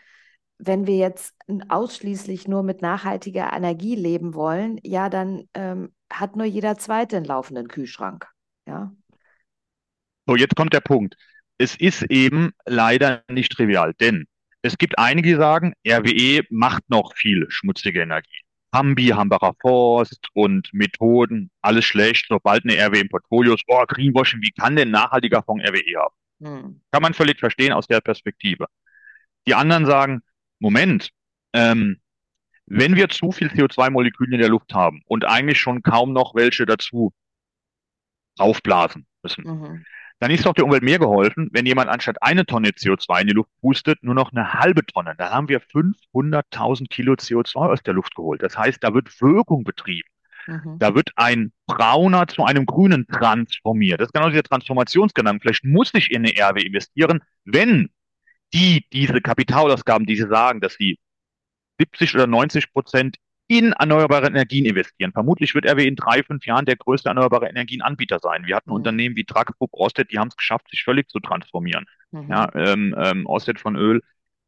[0.57, 1.35] wenn wir jetzt
[1.69, 7.27] ausschließlich nur mit nachhaltiger Energie leben wollen, ja, dann ähm, hat nur jeder Zweite einen
[7.27, 8.29] laufenden Kühlschrank.
[8.67, 8.95] Ja.
[10.27, 11.17] So, jetzt kommt der Punkt.
[11.59, 14.25] Es ist eben leider nicht trivial, denn
[14.63, 18.41] es gibt einige, die sagen, RWE macht noch viel schmutzige Energie.
[18.75, 22.25] Hambi, Hambacher Forst und Methoden, alles schlecht.
[22.31, 26.15] Sobald eine RWE im Portfolio ist, oh, Greenwashing, wie kann denn nachhaltiger Fonds RWE haben?
[26.43, 26.81] Hm.
[26.91, 28.67] Kann man völlig verstehen aus der Perspektive.
[29.47, 30.23] Die anderen sagen,
[30.59, 31.11] Moment,
[31.53, 32.01] ähm,
[32.67, 36.65] wenn wir zu viel CO2-Moleküle in der Luft haben und eigentlich schon kaum noch welche
[36.65, 37.13] dazu
[38.39, 39.85] aufblasen müssen, mhm
[40.23, 43.33] dann ist doch der Umwelt mehr geholfen, wenn jemand anstatt eine Tonne CO2 in die
[43.33, 45.17] Luft pustet, nur noch eine halbe Tonne.
[45.19, 48.41] Dann haben wir 500.000 Kilo CO2 aus der Luft geholt.
[48.41, 50.09] Das heißt, da wird Wirkung betrieben.
[50.47, 50.79] Mhm.
[50.79, 54.01] Da wird ein brauner zu einem grünen transformiert.
[54.01, 55.41] Das ist genau dieser Transformationsgedanke.
[55.41, 57.91] Vielleicht muss ich in eine RW investieren, wenn
[58.53, 60.99] die diese Kapitalausgaben, die sie sagen, dass sie
[61.79, 63.17] 70 oder 90 Prozent
[63.49, 65.13] in erneuerbare Energien investieren.
[65.13, 68.47] Vermutlich wird RWE in drei, fünf Jahren der größte erneuerbare Energienanbieter sein.
[68.47, 68.77] Wir hatten mhm.
[68.77, 71.85] Unternehmen wie Tragfrup, Rostet, die haben es geschafft, sich völlig zu transformieren.
[72.13, 72.29] Mhm.
[72.31, 74.01] Ja, ähm, ähm, Rostet von Öl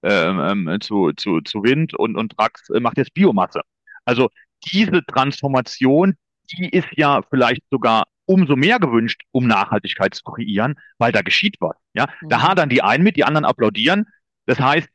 [0.03, 3.63] ähm, ähm, zu, zu, zu Wind und, und Trax äh, macht jetzt Biomasse.
[4.05, 4.31] Also
[4.73, 6.15] diese Transformation,
[6.53, 11.57] die ist ja vielleicht sogar umso mehr gewünscht, um Nachhaltigkeit zu kreieren, weil da geschieht
[11.61, 11.77] was.
[11.95, 12.29] Ja, mhm.
[12.29, 14.07] da hadern die einen mit, die anderen applaudieren.
[14.47, 14.89] Das heißt,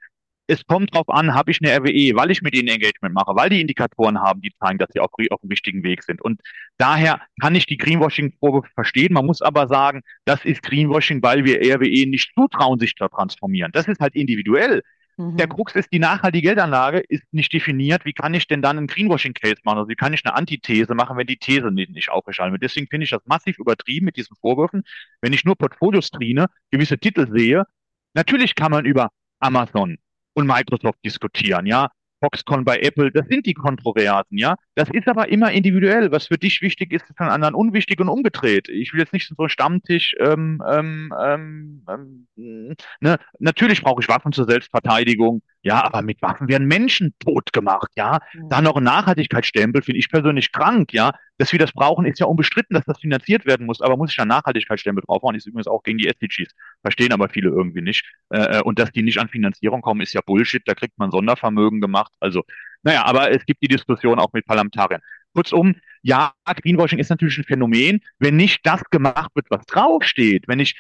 [0.50, 3.52] es kommt drauf an, habe ich eine RWE, weil ich mit ihnen Engagement mache, weil
[3.52, 6.22] die Indikatoren haben, die zeigen, dass sie auf, auf dem richtigen Weg sind.
[6.24, 6.42] Und
[6.80, 9.14] daher kann ich die Greenwashing-Vorwürfe verstehen.
[9.14, 13.72] Man muss aber sagen, das ist Greenwashing, weil wir RWE nicht zutrauen, sich zu transformieren.
[13.74, 14.82] Das ist halt individuell.
[15.22, 15.52] Der mhm.
[15.52, 18.06] Krux ist, die nachhaltige Geldanlage ist nicht definiert.
[18.06, 19.80] Wie kann ich denn dann einen Greenwashing-Case machen?
[19.80, 22.64] Also wie kann ich eine Antithese machen, wenn die These nicht, nicht aufgeschaltet wird?
[22.64, 24.84] Deswegen finde ich das massiv übertrieben mit diesen Vorwürfen.
[25.20, 27.66] Wenn ich nur Portfolios screene, gewisse Titel sehe,
[28.14, 29.10] natürlich kann man über
[29.42, 29.98] Amazon
[30.36, 31.90] und Microsoft diskutieren, ja.
[32.20, 34.56] Foxconn bei Apple, das sind die Kontroversen, ja.
[34.76, 36.12] Das ist aber immer individuell.
[36.12, 38.70] Was für dich wichtig ist, ist für einen anderen unwichtig und umgedreht.
[38.70, 43.18] Ich will jetzt nicht so einen Stammtisch, ähm, ähm, ähm, ähm, ne?
[43.40, 45.42] Natürlich brauche ich Waffen zur Selbstverteidigung.
[45.62, 48.20] Ja, aber mit Waffen werden Menschen tot gemacht, ja.
[48.34, 48.50] Mhm.
[48.50, 51.12] Dann noch ein Nachhaltigkeitsstempel, finde ich persönlich krank, ja.
[51.38, 53.82] Dass wir das brauchen, ist ja unbestritten, dass das finanziert werden muss.
[53.82, 56.54] Aber muss ich da Nachhaltigkeitsstempel draufhauen, ist übrigens auch gegen die SDGs.
[56.82, 58.06] Verstehen aber viele irgendwie nicht.
[58.30, 60.62] Äh, äh, und dass die nicht an Finanzierung kommen, ist ja Bullshit.
[60.66, 62.14] Da kriegt man Sondervermögen gemacht.
[62.22, 62.44] Also,
[62.84, 65.02] naja, aber es gibt die Diskussion auch mit Parlamentariern.
[65.34, 68.02] Kurzum, ja, Greenwashing ist natürlich ein Phänomen.
[68.18, 70.76] Wenn nicht das gemacht wird, was draufsteht, wenn ich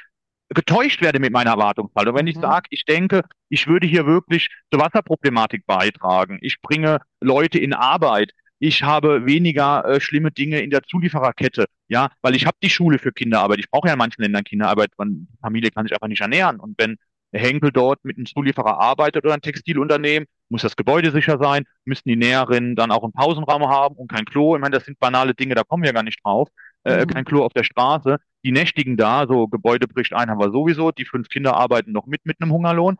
[0.49, 2.15] getäuscht werde mit meiner Erwartungshaltung.
[2.15, 2.41] Wenn ich mhm.
[2.41, 8.31] sage, ich denke, ich würde hier wirklich zur Wasserproblematik beitragen, ich bringe Leute in Arbeit,
[8.59, 12.99] ich habe weniger äh, schlimme Dinge in der Zuliefererkette, ja, weil ich habe die Schule
[12.99, 13.59] für Kinderarbeit.
[13.59, 16.59] Ich brauche ja in manchen Ländern Kinderarbeit, man, Familie kann sich einfach nicht ernähren.
[16.59, 16.97] Und wenn
[17.31, 22.09] Henkel dort mit einem Zulieferer arbeitet oder ein Textilunternehmen, muss das Gebäude sicher sein, müssen
[22.09, 24.55] die Näherinnen dann auch einen Pausenraum haben und kein Klo.
[24.55, 26.49] Ich meine, das sind banale Dinge, da kommen wir gar nicht drauf.
[26.83, 27.07] Äh, mhm.
[27.07, 28.17] Kein Klo auf der Straße.
[28.43, 30.91] Die nächtigen da, so Gebäude bricht ein, haben wir sowieso.
[30.91, 32.97] Die fünf Kinder arbeiten noch mit mit einem Hungerlohn.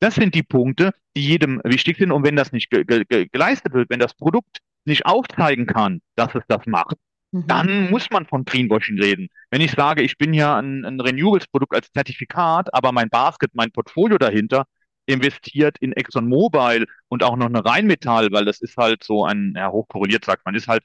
[0.00, 2.12] Das sind die Punkte, die jedem wichtig sind.
[2.12, 6.34] Und wenn das nicht ge ge geleistet wird, wenn das Produkt nicht aufzeigen kann, dass
[6.34, 6.96] es das macht,
[7.30, 7.46] mhm.
[7.46, 9.28] dann muss man von Greenwashing reden.
[9.50, 13.70] Wenn ich sage, ich bin ja ein, ein Renewables-Produkt als Zertifikat, aber mein Basket, mein
[13.70, 14.66] Portfolio dahinter
[15.06, 19.70] investiert in ExxonMobil und auch noch eine Rheinmetall, weil das ist halt so ein, ja,
[19.70, 20.84] hochkorreliert sagt man, ist halt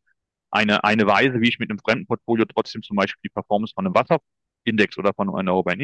[0.52, 3.86] eine, eine Weise, wie ich mit einem fremden Portfolio trotzdem zum Beispiel die Performance von
[3.86, 5.80] einem Wasserindex oder von einer Urban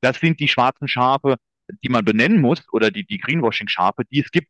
[0.00, 1.36] Das sind die schwarzen Schafe,
[1.82, 4.48] die man benennen muss oder die, die Greenwashing-Schafe, die es gibt.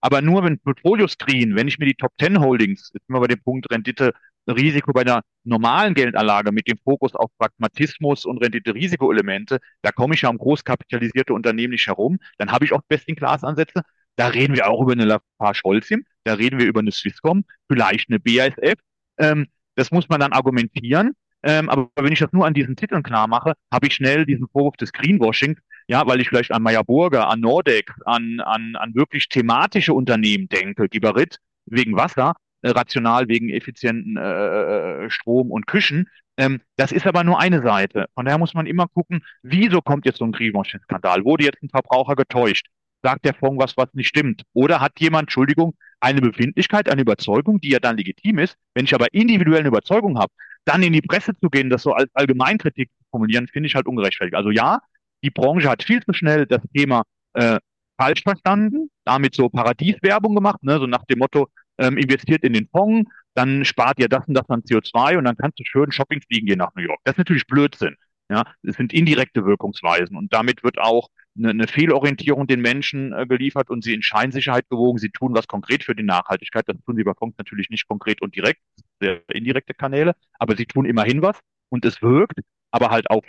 [0.00, 3.20] Aber nur wenn Portfolios screen, wenn ich mir die Top 10 Holdings, jetzt sind wir
[3.20, 4.12] bei dem Punkt Rendite,
[4.48, 10.22] Risiko bei einer normalen Geldanlage mit dem Fokus auf Pragmatismus und Rendite-Risikoelemente, da komme ich
[10.22, 13.82] ja um großkapitalisierte Unternehmen nicht herum, dann habe ich auch Best-in-Class-Ansätze.
[14.16, 18.10] Da reden wir auch über eine Lafarge Holcim, da reden wir über eine Swisscom, vielleicht
[18.10, 18.78] eine BASF.
[19.18, 21.12] Ähm, das muss man dann argumentieren.
[21.42, 24.48] Ähm, aber wenn ich das nur an diesen Titeln klar mache, habe ich schnell diesen
[24.48, 28.94] Vorwurf des Greenwashing, ja, weil ich vielleicht an Meyer Burger, an Nordex, an, an, an
[28.94, 35.66] wirklich thematische Unternehmen denke, Giberit wegen Wasser, äh, rational wegen effizienten äh, äh, Strom und
[35.66, 36.08] Küchen.
[36.36, 38.06] Ähm, das ist aber nur eine Seite.
[38.14, 41.24] Von daher muss man immer gucken, wieso kommt jetzt so ein Greenwashing-Skandal?
[41.24, 42.66] Wurde jetzt ein Verbraucher getäuscht?
[43.02, 44.42] Sagt der Fonds was, was nicht stimmt?
[44.52, 48.56] Oder hat jemand, Entschuldigung, eine Befindlichkeit, eine Überzeugung, die ja dann legitim ist.
[48.74, 50.32] Wenn ich aber individuell eine Überzeugung habe,
[50.64, 53.86] dann in die Presse zu gehen, das so als Allgemeinkritik zu formulieren, finde ich halt
[53.86, 54.36] ungerechtfertigt.
[54.36, 54.80] Also ja,
[55.22, 57.04] die Branche hat viel zu schnell das Thema
[57.34, 57.58] äh,
[57.96, 62.68] falsch verstanden, damit so Paradieswerbung gemacht, ne, so nach dem Motto, ähm, investiert in den
[62.68, 66.20] Fonds, dann spart ihr das und das an CO2 und dann kannst du schön Shopping
[66.22, 67.00] fliegen gehen nach New York.
[67.04, 67.96] Das ist natürlich Blödsinn.
[68.28, 73.26] Ja, es sind indirekte Wirkungsweisen und damit wird auch eine, eine Fehlorientierung den Menschen äh,
[73.26, 74.98] geliefert und sie in Scheinsicherheit gewogen.
[74.98, 76.68] Sie tun was konkret für die Nachhaltigkeit.
[76.68, 78.60] Das tun sie bei Fonds natürlich nicht konkret und direkt,
[79.00, 83.24] sehr indirekte Kanäle, aber sie tun immerhin was und es wirkt, aber halt auf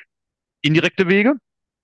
[0.62, 1.36] indirekte Wege.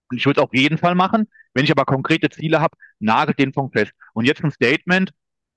[0.09, 1.27] Und ich würde es auf jeden Fall machen.
[1.53, 3.91] Wenn ich aber konkrete Ziele habe, nagelt den Fonds fest.
[4.13, 5.11] Und jetzt ein Statement,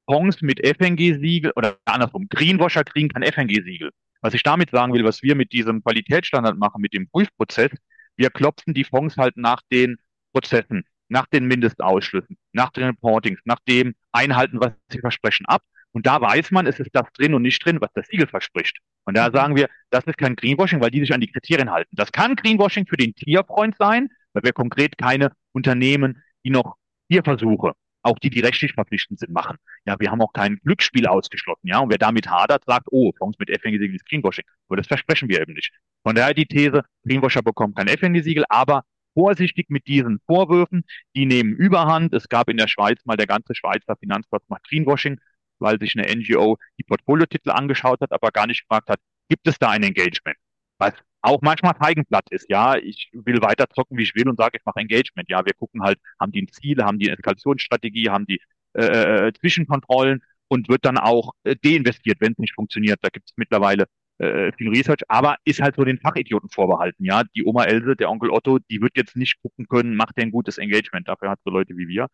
[0.07, 3.91] Fonds mit FNG-Siegel oder andersrum, Greenwasher kriegen kein FNG-Siegel.
[4.21, 7.71] Was ich damit sagen will, was wir mit diesem Qualitätsstandard machen, mit dem Prüfprozess,
[8.17, 9.99] wir klopfen die Fonds halt nach den
[10.37, 15.63] Prozessen, nach den Mindestausschlüssen, nach den Reportings, nach dem Einhalten, was sie versprechen, ab.
[15.93, 18.81] Und da weiß man, es ist das drin und nicht drin, was das Siegel verspricht.
[19.07, 21.89] Und da sagen wir, das ist kein Greenwashing, weil die sich an die Kriterien halten.
[21.93, 26.77] Das kann Greenwashing für den Tierfreund sein, weil wir konkret keine Unternehmen, die noch
[27.09, 27.73] Tierversuche,
[28.03, 29.57] auch die, die rechtlich verpflichtend sind, machen.
[29.87, 31.67] Ja, wir haben auch kein Glücksspiel ausgeschlossen.
[31.67, 34.45] Ja, und wer damit hadert, sagt, oh, Fonds mit FNG-Siegel ist Greenwashing.
[34.69, 35.73] Aber das versprechen wir eben nicht.
[36.03, 38.83] Von daher die These, Greenwasher bekommen kein FNG-Siegel, aber
[39.17, 40.85] vorsichtig mit diesen Vorwürfen.
[41.15, 42.13] Die nehmen Überhand.
[42.13, 45.19] Es gab in der Schweiz mal der ganze Schweizer Finanzplatz macht Greenwashing,
[45.59, 49.59] weil sich eine NGO die Portfoliotitel angeschaut hat, aber gar nicht gefragt hat, gibt es
[49.59, 50.37] da ein Engagement?
[50.79, 52.47] Was auch manchmal Feigenblatt ist.
[52.49, 55.29] Ja, ich will weiter zocken, wie ich will und sage, ich mache Engagement.
[55.29, 58.41] Ja, wir gucken halt, haben die ein Ziel, haben die eine Eskalationsstrategie, haben die
[58.75, 62.99] äh, äh Zwischenkontrollen und wird dann auch äh, deinvestiert, wenn es nicht funktioniert.
[63.03, 63.87] Da gibt es mittlerweile
[64.19, 67.05] äh, viel Research, aber ist halt so den Fachidioten vorbehalten.
[67.05, 70.25] Ja, die Oma Else, der Onkel Otto, die wird jetzt nicht gucken können, macht der
[70.25, 71.09] ein gutes Engagement.
[71.09, 72.09] Dafür hat so Leute wie wir.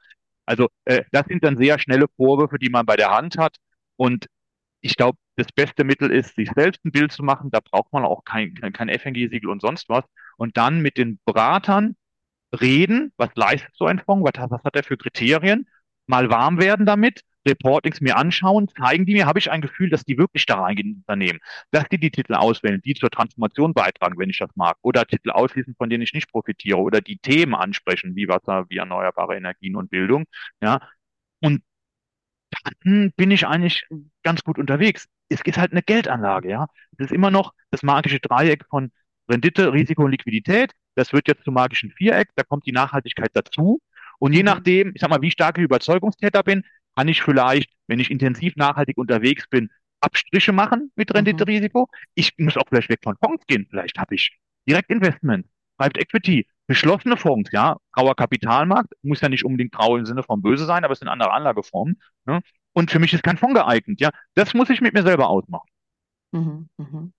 [0.47, 3.57] Also äh, das sind dann sehr schnelle Vorwürfe, die man bei der Hand hat.
[3.97, 4.27] Und
[4.81, 7.51] ich glaube, das beste Mittel ist, sich selbst ein Bild zu machen.
[7.51, 10.05] Da braucht man auch kein, kein, FNG-Siegel und sonst was.
[10.37, 11.97] Und dann mit den Beratern
[12.61, 15.69] reden, was leistet so ein Fonds, was, was hat er für Kriterien,
[16.07, 20.05] mal warm werden damit, Reportings mir anschauen, zeigen die mir, habe ich ein Gefühl, dass
[20.05, 24.19] die wirklich da reingehen ins Unternehmen, dass die die Titel auswählen, die zur Transformation beitragen,
[24.19, 27.55] wenn ich das mag, oder Titel ausschließen, von denen ich nicht profitiere, oder die Themen
[27.55, 30.25] ansprechen, wie Wasser, wie erneuerbare Energien und Bildung,
[30.63, 30.81] ja.
[31.41, 31.63] Und
[32.75, 33.87] dann bin ich eigentlich
[34.23, 35.09] ganz gut unterwegs.
[35.29, 36.67] Es ist halt eine Geldanlage, ja.
[36.97, 38.93] Es ist immer noch das magische Dreieck von
[39.29, 40.73] Rendite, Risiko und Liquidität.
[40.95, 43.81] Das wird jetzt zum magischen Viereck, da kommt die Nachhaltigkeit dazu.
[44.19, 44.47] Und je mhm.
[44.47, 46.65] nachdem, ich sag mal, wie stark ich Überzeugungstäter bin,
[46.97, 51.17] kann ich vielleicht, wenn ich intensiv nachhaltig unterwegs bin, Abstriche machen mit mhm.
[51.17, 51.89] Rendite-Risiko.
[52.15, 53.67] Ich muss auch vielleicht weg von Fonds gehen.
[53.71, 54.37] Vielleicht habe ich
[54.69, 60.23] Direktinvestment, Private Equity, geschlossene Fonds, ja, grauer Kapitalmarkt, muss ja nicht unbedingt grau im Sinne
[60.23, 62.01] von böse sein, aber es sind andere Anlageformen.
[62.25, 62.41] Ne?
[62.73, 64.11] Und für mich ist kein Fonds geeignet, ja.
[64.35, 65.69] Das muss ich mit mir selber ausmachen.
[66.33, 67.13] Mhm, mhm.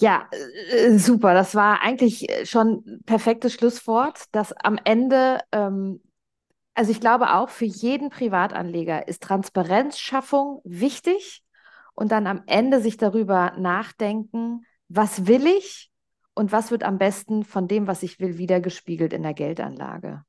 [0.00, 1.34] Ja, äh, super.
[1.34, 6.00] Das war eigentlich schon ein perfektes Schlusswort, dass am Ende, ähm,
[6.78, 11.42] also ich glaube auch für jeden Privatanleger ist Transparenzschaffung wichtig
[11.96, 15.90] und dann am Ende sich darüber nachdenken, was will ich
[16.34, 20.22] und was wird am besten von dem, was ich will, wiedergespiegelt in der Geldanlage.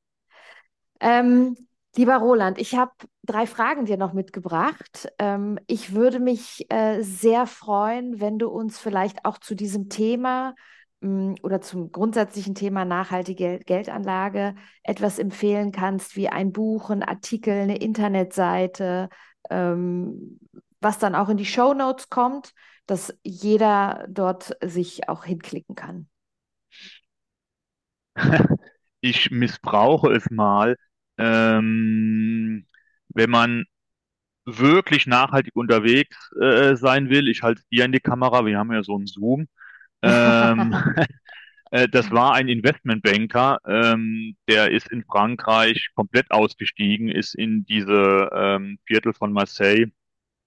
[1.00, 1.56] Ähm,
[1.96, 5.08] lieber Roland, ich habe drei Fragen dir noch mitgebracht.
[5.20, 10.56] Ähm, ich würde mich äh, sehr freuen, wenn du uns vielleicht auch zu diesem Thema
[11.02, 17.78] oder zum grundsätzlichen Thema nachhaltige Geldanlage etwas empfehlen kannst, wie ein Buch, ein Artikel, eine
[17.78, 19.10] Internetseite,
[19.50, 20.40] ähm,
[20.82, 22.54] was dann auch in die Show Notes kommt,
[22.86, 26.10] dass jeder dort sich auch hinklicken kann.
[29.02, 30.76] Ich missbrauche es mal,
[31.18, 32.66] ähm,
[33.10, 33.64] wenn man
[34.46, 37.28] wirklich nachhaltig unterwegs äh, sein will.
[37.30, 39.48] Ich halte dir in die Kamera, wir haben ja so einen Zoom.
[40.02, 40.74] Ähm,
[41.72, 48.30] äh, das war ein Investmentbanker, ähm, der ist in Frankreich komplett ausgestiegen, ist in diese
[48.34, 49.88] ähm, Viertel von Marseille,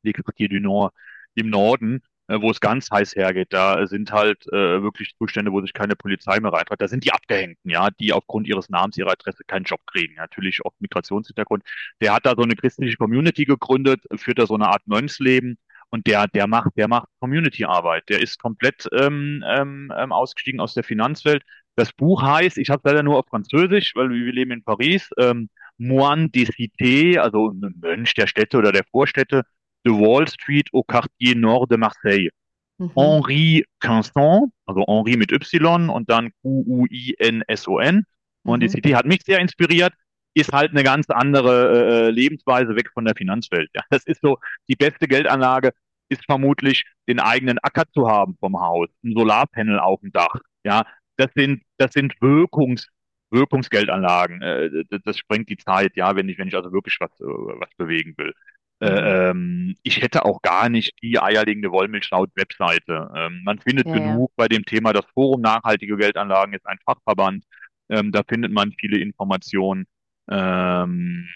[0.04, 0.94] die Quartier du Nord,
[1.34, 3.52] im Norden, äh, wo es ganz heiß hergeht.
[3.52, 6.80] Da sind halt äh, wirklich Zustände, wo sich keine Polizei mehr reintraut.
[6.80, 10.14] Da sind die Abgehängten, ja, die aufgrund ihres Namens, ihrer Adresse keinen Job kriegen.
[10.14, 11.64] Natürlich auch Migrationshintergrund.
[12.00, 15.58] Der hat da so eine christliche Community gegründet, führt da so eine Art Mönchsleben.
[15.92, 18.08] Und der, der macht, der macht Community-Arbeit.
[18.08, 21.42] Der ist komplett ähm, ähm, ähm ausgestiegen aus der Finanzwelt.
[21.76, 25.50] Das Buch heißt, ich habe leider nur auf Französisch, weil wir leben in Paris, ähm,
[25.76, 29.42] Moine des Cités, also ein Mönch der Städte oder der Vorstädte,
[29.84, 32.30] de Wall Street au Quartier Nord de Marseille.
[32.78, 32.92] Mhm.
[32.94, 38.04] Henri Quinson, also Henri mit Y und dann Q-U-I-N-S-O-N.
[38.44, 38.60] Und mhm.
[38.60, 39.92] die City hat mich sehr inspiriert,
[40.34, 43.70] ist halt eine ganz andere äh, Lebensweise weg von der Finanzwelt.
[43.74, 45.72] Ja, das ist so, die beste Geldanlage
[46.08, 50.36] ist vermutlich, den eigenen Acker zu haben vom Haus, ein Solarpanel auf dem Dach.
[50.64, 50.84] Ja,
[51.16, 52.88] das sind, das sind Wirkungs,
[53.30, 54.42] Wirkungsgeldanlagen.
[54.42, 57.24] Äh, das, das sprengt die Zeit, ja, wenn ich, wenn ich also wirklich was, äh,
[57.24, 58.32] was bewegen will.
[58.80, 63.10] Äh, ähm, ich hätte auch gar nicht die eierlegende Wollmilchschaut-Webseite.
[63.14, 64.34] Ähm, man findet ja, genug ja.
[64.36, 67.44] bei dem Thema, das Forum Nachhaltige Geldanlagen ist ein Fachverband.
[67.88, 69.86] Ähm, da findet man viele Informationen.
[70.30, 71.28] Ähm,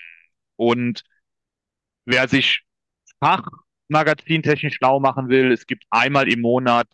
[0.57, 1.03] und
[2.05, 2.63] wer sich
[3.21, 6.89] fachmagazintechnisch schlau machen will, es gibt einmal im Monat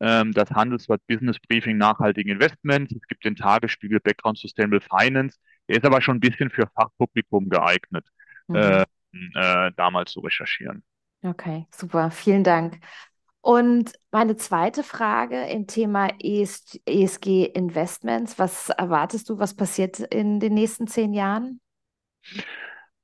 [0.00, 2.94] ähm, das Handelsblatt Business Briefing Nachhaltigen Investments.
[2.94, 5.38] Es gibt den Tagesspiegel Background Sustainable Finance.
[5.68, 8.06] Der ist aber schon ein bisschen für Fachpublikum geeignet.
[8.46, 8.56] Mhm.
[8.56, 8.84] Äh,
[9.34, 10.84] äh, damals zu recherchieren.
[11.22, 12.78] Okay, super, vielen Dank.
[13.48, 20.52] Und meine zweite Frage im Thema ESG Investments, was erwartest du, was passiert in den
[20.52, 21.58] nächsten zehn Jahren?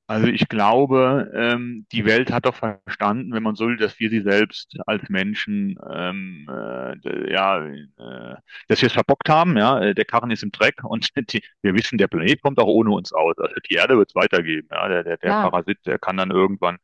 [0.06, 4.10] Also ich glaube, ähm, die Welt hat doch verstanden, wenn man so will, dass wir
[4.10, 8.36] sie selbst als Menschen, ähm, äh, ja, äh,
[8.68, 9.56] dass wir es verbockt haben.
[9.56, 12.90] Ja, der Karren ist im Dreck und die, wir wissen, der Planet kommt auch ohne
[12.90, 13.38] uns aus.
[13.38, 14.68] Also die Erde wird es weitergeben.
[14.70, 15.48] Ja, der, der, der ja.
[15.48, 16.76] Parasit, der kann dann irgendwann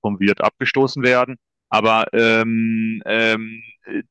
[0.00, 1.36] vom Wirt abgestoßen werden.
[1.74, 3.60] Aber ähm, ähm,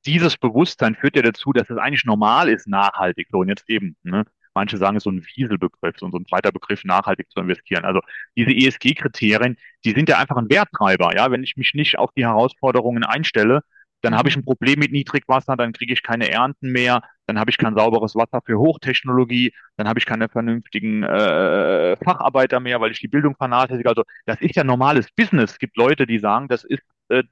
[0.06, 3.96] dieses Bewusstsein führt ja dazu, dass es eigentlich normal ist, nachhaltig so und jetzt eben.
[4.04, 4.26] Ne?
[4.54, 7.86] Manche sagen, es ist so ein Wieselbegriff, so ein zweiter Begriff, nachhaltig zu investieren.
[7.86, 8.02] Also
[8.36, 11.16] diese ESG-Kriterien, die sind ja einfach ein Werttreiber.
[11.16, 13.62] Ja, wenn ich mich nicht auf die Herausforderungen einstelle,
[14.02, 17.50] dann habe ich ein Problem mit Niedrigwasser, dann kriege ich keine Ernten mehr, dann habe
[17.50, 22.92] ich kein sauberes Wasser für Hochtechnologie, dann habe ich keine vernünftigen äh, Facharbeiter mehr, weil
[22.92, 23.88] ich die Bildung vernachlässige.
[23.88, 25.52] Also das ist ja normales Business.
[25.52, 27.24] Es gibt Leute, die sagen, das ist äh,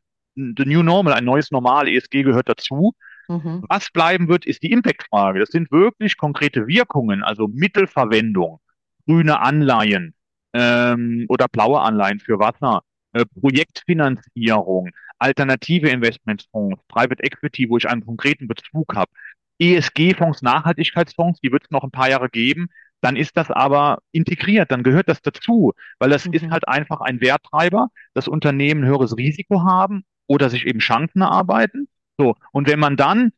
[0.57, 2.93] the new normal, ein neues Normal, ESG gehört dazu.
[3.27, 3.63] Mhm.
[3.69, 5.39] Was bleiben wird, ist die Impact-Frage.
[5.39, 8.59] Das sind wirklich konkrete Wirkungen, also Mittelverwendung,
[9.05, 10.13] grüne Anleihen,
[10.53, 12.81] ähm, oder blaue Anleihen für Wasser,
[13.13, 19.11] äh, Projektfinanzierung, alternative Investmentfonds, Private Equity, wo ich einen konkreten Bezug habe,
[19.59, 22.69] ESG-Fonds, Nachhaltigkeitsfonds, die wird es noch ein paar Jahre geben.
[23.01, 26.33] Dann ist das aber integriert, dann gehört das dazu, weil das mhm.
[26.33, 31.89] ist halt einfach ein Werttreiber, dass Unternehmen höheres Risiko haben oder sich eben Chancen erarbeiten.
[32.17, 32.35] So.
[32.53, 33.31] Und wenn man dann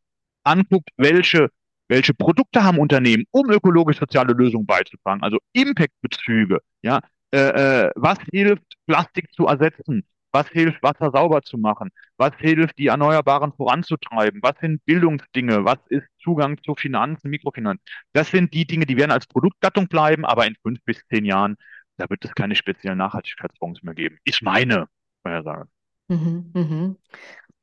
[0.44, 1.50] anguckt, welche,
[1.88, 7.00] welche Produkte haben Unternehmen, um ökologisch-soziale Lösungen beizutragen, also Impact-Bezüge, ja,
[7.32, 11.90] äh, äh, was hilft, Plastik zu ersetzen, was hilft, Wasser sauber zu machen?
[12.16, 14.40] Was hilft, die Erneuerbaren voranzutreiben?
[14.42, 15.64] Was sind Bildungsdinge?
[15.64, 17.80] Was ist Zugang zu Finanzen, Mikrofinanz?
[18.12, 21.56] Das sind die Dinge, die werden als Produktgattung bleiben, aber in fünf bis zehn Jahren,
[21.96, 24.18] da wird es keine speziellen Nachhaltigkeitsfonds mehr geben.
[24.24, 24.88] Ist meine
[25.22, 25.68] Vorhersage.
[26.08, 26.96] Mhm, mhm.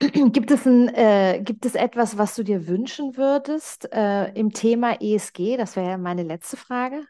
[0.31, 4.99] Gibt es, ein, äh, gibt es etwas, was du dir wünschen würdest äh, im Thema
[4.99, 5.57] ESG?
[5.57, 7.05] Das wäre ja meine letzte Frage.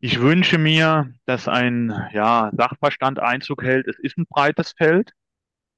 [0.00, 3.86] Ich wünsche mir, dass ein ja, Sachverstand Einzug hält.
[3.86, 5.12] Es ist ein breites Feld.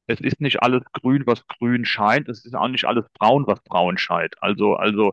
[0.07, 2.29] Es ist nicht alles grün, was grün scheint.
[2.29, 4.35] Es ist auch nicht alles braun, was braun scheint.
[4.43, 5.13] Also, also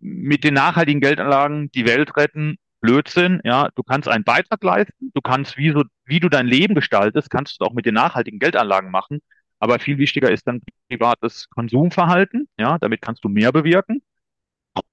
[0.00, 3.40] mit den nachhaltigen Geldanlagen die Welt retten, Blödsinn.
[3.44, 5.10] Ja, du kannst einen Beitrag leisten.
[5.14, 8.38] Du kannst, wie, so, wie du dein Leben gestaltest, kannst du auch mit den nachhaltigen
[8.38, 9.20] Geldanlagen machen.
[9.58, 12.48] Aber viel wichtiger ist dann privates Konsumverhalten.
[12.58, 14.02] Ja, damit kannst du mehr bewirken.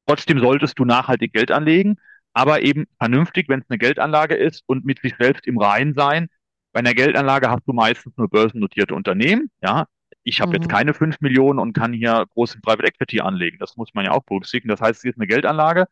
[0.06, 1.98] Trotzdem solltest du nachhaltig Geld anlegen
[2.34, 6.30] aber eben vernünftig, wenn es eine Geldanlage ist und mit sich selbst im Reinen sein.
[6.72, 9.86] Bei einer Geldanlage hast du meistens nur börsennotierte Unternehmen, ja.
[10.24, 10.56] Ich habe mhm.
[10.56, 13.58] jetzt keine fünf Millionen und kann hier groß in Private Equity anlegen.
[13.60, 14.70] Das muss man ja auch berücksichtigen.
[14.70, 15.86] Das heißt, es ist eine Geldanlage.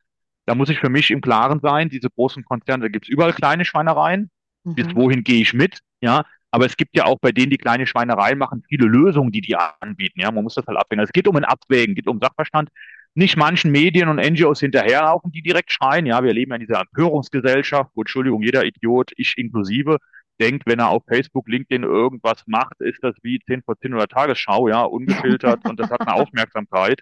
[0.47, 3.33] Da muss ich für mich im Klaren sein, diese großen Konzerne, da gibt es überall
[3.33, 4.31] kleine Schweinereien.
[4.63, 4.75] Mhm.
[4.75, 5.81] Bis wohin gehe ich mit?
[6.01, 9.41] Ja, aber es gibt ja auch bei denen, die kleine Schweinereien machen, viele Lösungen, die
[9.41, 10.21] die anbieten.
[10.21, 11.01] Ja, man muss das halt abwägen.
[11.01, 12.69] Also es geht um ein Abwägen, geht um Sachverstand
[13.13, 16.05] nicht manchen Medien und NGOs hinterherlaufen, die direkt schreien.
[16.05, 19.97] Ja, wir leben in dieser Empörungsgesellschaft, wo, Entschuldigung, jeder Idiot, ich inklusive,
[20.39, 24.07] denkt, wenn er auf Facebook, LinkedIn irgendwas macht, ist das wie 10 vor 10 oder
[24.07, 27.01] Tagesschau, ja, ungefiltert und das hat eine Aufmerksamkeit.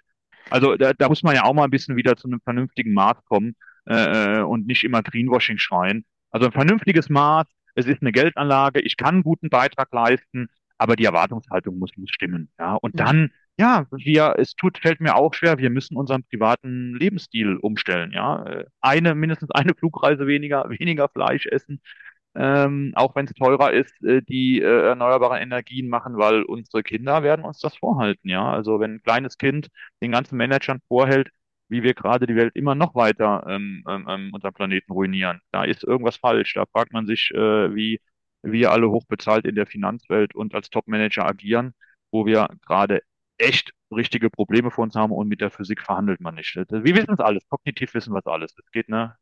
[0.50, 3.24] Also da, da muss man ja auch mal ein bisschen wieder zu einem vernünftigen Maß
[3.24, 3.56] kommen
[3.86, 6.04] äh, und nicht immer Greenwashing schreien.
[6.30, 10.96] Also ein vernünftiges Maß, es ist eine Geldanlage, ich kann einen guten Beitrag leisten, aber
[10.96, 12.50] die Erwartungshaltung muss, muss stimmen.
[12.58, 16.94] Ja, und dann ja, wir, es tut, fällt mir auch schwer, wir müssen unseren privaten
[16.94, 18.44] Lebensstil umstellen, ja.
[18.82, 21.80] Eine, mindestens eine Flugreise weniger, weniger Fleisch essen,
[22.36, 27.22] ähm, auch wenn es teurer ist, äh, die äh, erneuerbaren Energien machen, weil unsere Kinder
[27.22, 28.50] werden uns das vorhalten, ja.
[28.50, 29.68] Also wenn ein kleines Kind
[30.02, 31.30] den ganzen Managern vorhält,
[31.68, 35.64] wie wir gerade die Welt immer noch weiter ähm, ähm, ähm unseren Planeten ruinieren, da
[35.64, 36.54] ist irgendwas falsch.
[36.54, 38.00] Da fragt man sich, äh, wie
[38.42, 41.74] wir alle hochbezahlt in der Finanzwelt und als Topmanager agieren,
[42.10, 43.02] wo wir gerade
[43.38, 46.54] echt richtige Probleme vor uns haben und mit der Physik verhandelt man nicht.
[46.56, 48.54] Wir wissen es alles, kognitiv wissen wir es alles.
[48.58, 49.16] Es geht, ne,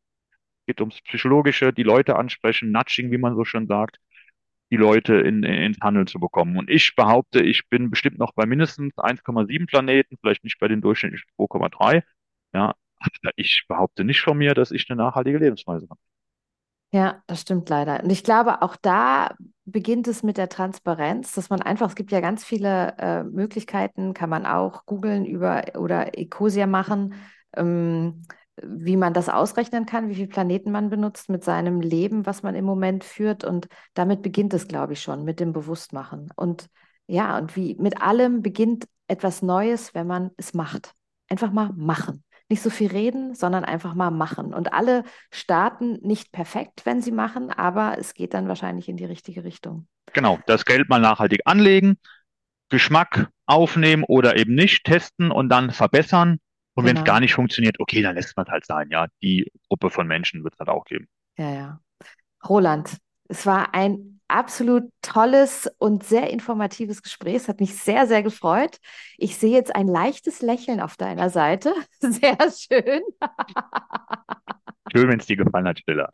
[0.67, 3.99] geht ums Psychologische, die Leute ansprechen, Nudging, wie man so schön sagt,
[4.71, 6.57] die Leute in, in, ins Handeln zu bekommen.
[6.57, 10.81] Und ich behaupte, ich bin bestimmt noch bei mindestens 1,7 Planeten, vielleicht nicht bei den
[10.81, 12.03] durchschnittlichen 2,3.
[12.55, 12.75] Ja,
[13.37, 16.01] ich behaupte nicht von mir, dass ich eine nachhaltige Lebensweise habe.
[16.93, 18.05] Ja, das stimmt leider.
[18.05, 22.13] Und ich glaube, auch da beginnt es mit der Transparenz, dass man einfach, es gibt
[22.13, 27.15] ja ganz viele äh, Möglichkeiten, kann man auch googeln über oder Ecosia machen,
[27.57, 28.23] ähm,
[28.63, 32.55] wie man das ausrechnen kann, wie viele Planeten man benutzt mit seinem Leben, was man
[32.55, 33.45] im Moment führt.
[33.45, 36.31] Und damit beginnt es, glaube ich, schon mit dem Bewusstmachen.
[36.37, 36.69] Und
[37.07, 40.93] ja, und wie mit allem beginnt etwas Neues, wenn man es macht.
[41.29, 44.53] Einfach mal machen nicht so viel reden, sondern einfach mal machen.
[44.53, 49.05] Und alle starten nicht perfekt, wenn sie machen, aber es geht dann wahrscheinlich in die
[49.05, 49.89] richtige Richtung.
[50.13, 51.97] Genau, das Geld mal nachhaltig anlegen,
[52.69, 56.39] Geschmack aufnehmen oder eben nicht testen und dann verbessern.
[56.75, 56.97] Und genau.
[56.97, 58.89] wenn es gar nicht funktioniert, okay, dann lässt man es halt sein.
[58.91, 61.07] Ja, die Gruppe von Menschen wird es halt auch geben.
[61.37, 61.81] Ja, ja.
[62.49, 67.37] Roland, es war ein absolut tolles und sehr informatives Gespräch.
[67.37, 68.79] Es hat mich sehr, sehr gefreut.
[69.19, 71.75] Ich sehe jetzt ein leichtes Lächeln auf deiner Seite.
[72.01, 73.03] Sehr schön.
[74.93, 76.11] Schön, wenn es dir gefallen hat, Stiller.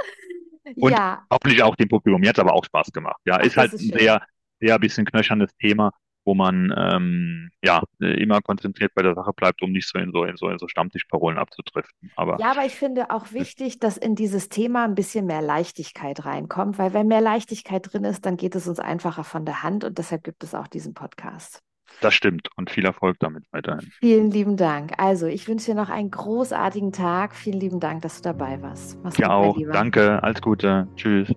[0.77, 1.25] Und ja.
[1.31, 2.21] hoffentlich auch dem Publikum.
[2.21, 3.21] Mir hat es aber auch Spaß gemacht.
[3.25, 4.23] Ja, Ach, ist halt ist ein sehr,
[4.61, 5.93] sehr bisschen knöchernes Thema
[6.31, 10.23] wo man ähm, ja immer konzentriert bei der Sache bleibt, um nicht so in so,
[10.23, 12.13] in so, in so Stammtischparolen abzudriften.
[12.15, 16.25] Aber, ja, aber ich finde auch wichtig, dass in dieses Thema ein bisschen mehr Leichtigkeit
[16.25, 19.83] reinkommt, weil wenn mehr Leichtigkeit drin ist, dann geht es uns einfacher von der Hand
[19.83, 21.65] und deshalb gibt es auch diesen Podcast.
[22.01, 23.91] Das stimmt und viel Erfolg damit weiterhin.
[23.99, 24.93] Vielen lieben Dank.
[24.99, 27.35] Also, ich wünsche dir noch einen großartigen Tag.
[27.35, 28.97] Vielen lieben Dank, dass du dabei warst.
[29.03, 29.73] Mach's ja gut, auch.
[29.73, 30.23] Danke.
[30.23, 30.87] Alles Gute.
[30.95, 31.33] Tschüss.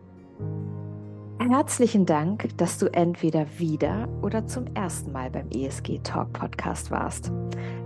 [1.50, 7.34] Herzlichen Dank, dass du entweder wieder oder zum ersten Mal beim ESG Talk Podcast warst.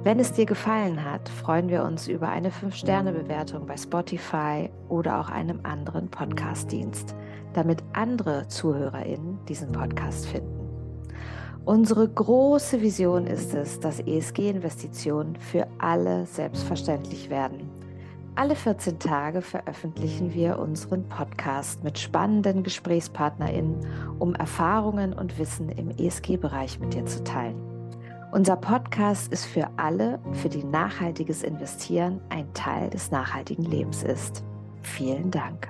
[0.04, 5.32] Wenn es dir gefallen hat, freuen wir uns über eine 5-Sterne-Bewertung bei Spotify oder auch
[5.32, 7.16] einem anderen Podcast-Dienst,
[7.54, 10.70] damit andere ZuhörerInnen diesen Podcast finden.
[11.66, 17.67] Unsere große Vision ist es, dass ESG-Investitionen für alle selbstverständlich werden.
[18.38, 23.88] Alle 14 Tage veröffentlichen wir unseren Podcast mit spannenden GesprächspartnerInnen,
[24.20, 27.60] um Erfahrungen und Wissen im ESG-Bereich mit dir zu teilen.
[28.32, 34.44] Unser Podcast ist für alle, für die nachhaltiges Investieren ein Teil des nachhaltigen Lebens ist.
[34.84, 35.70] Vielen Dank.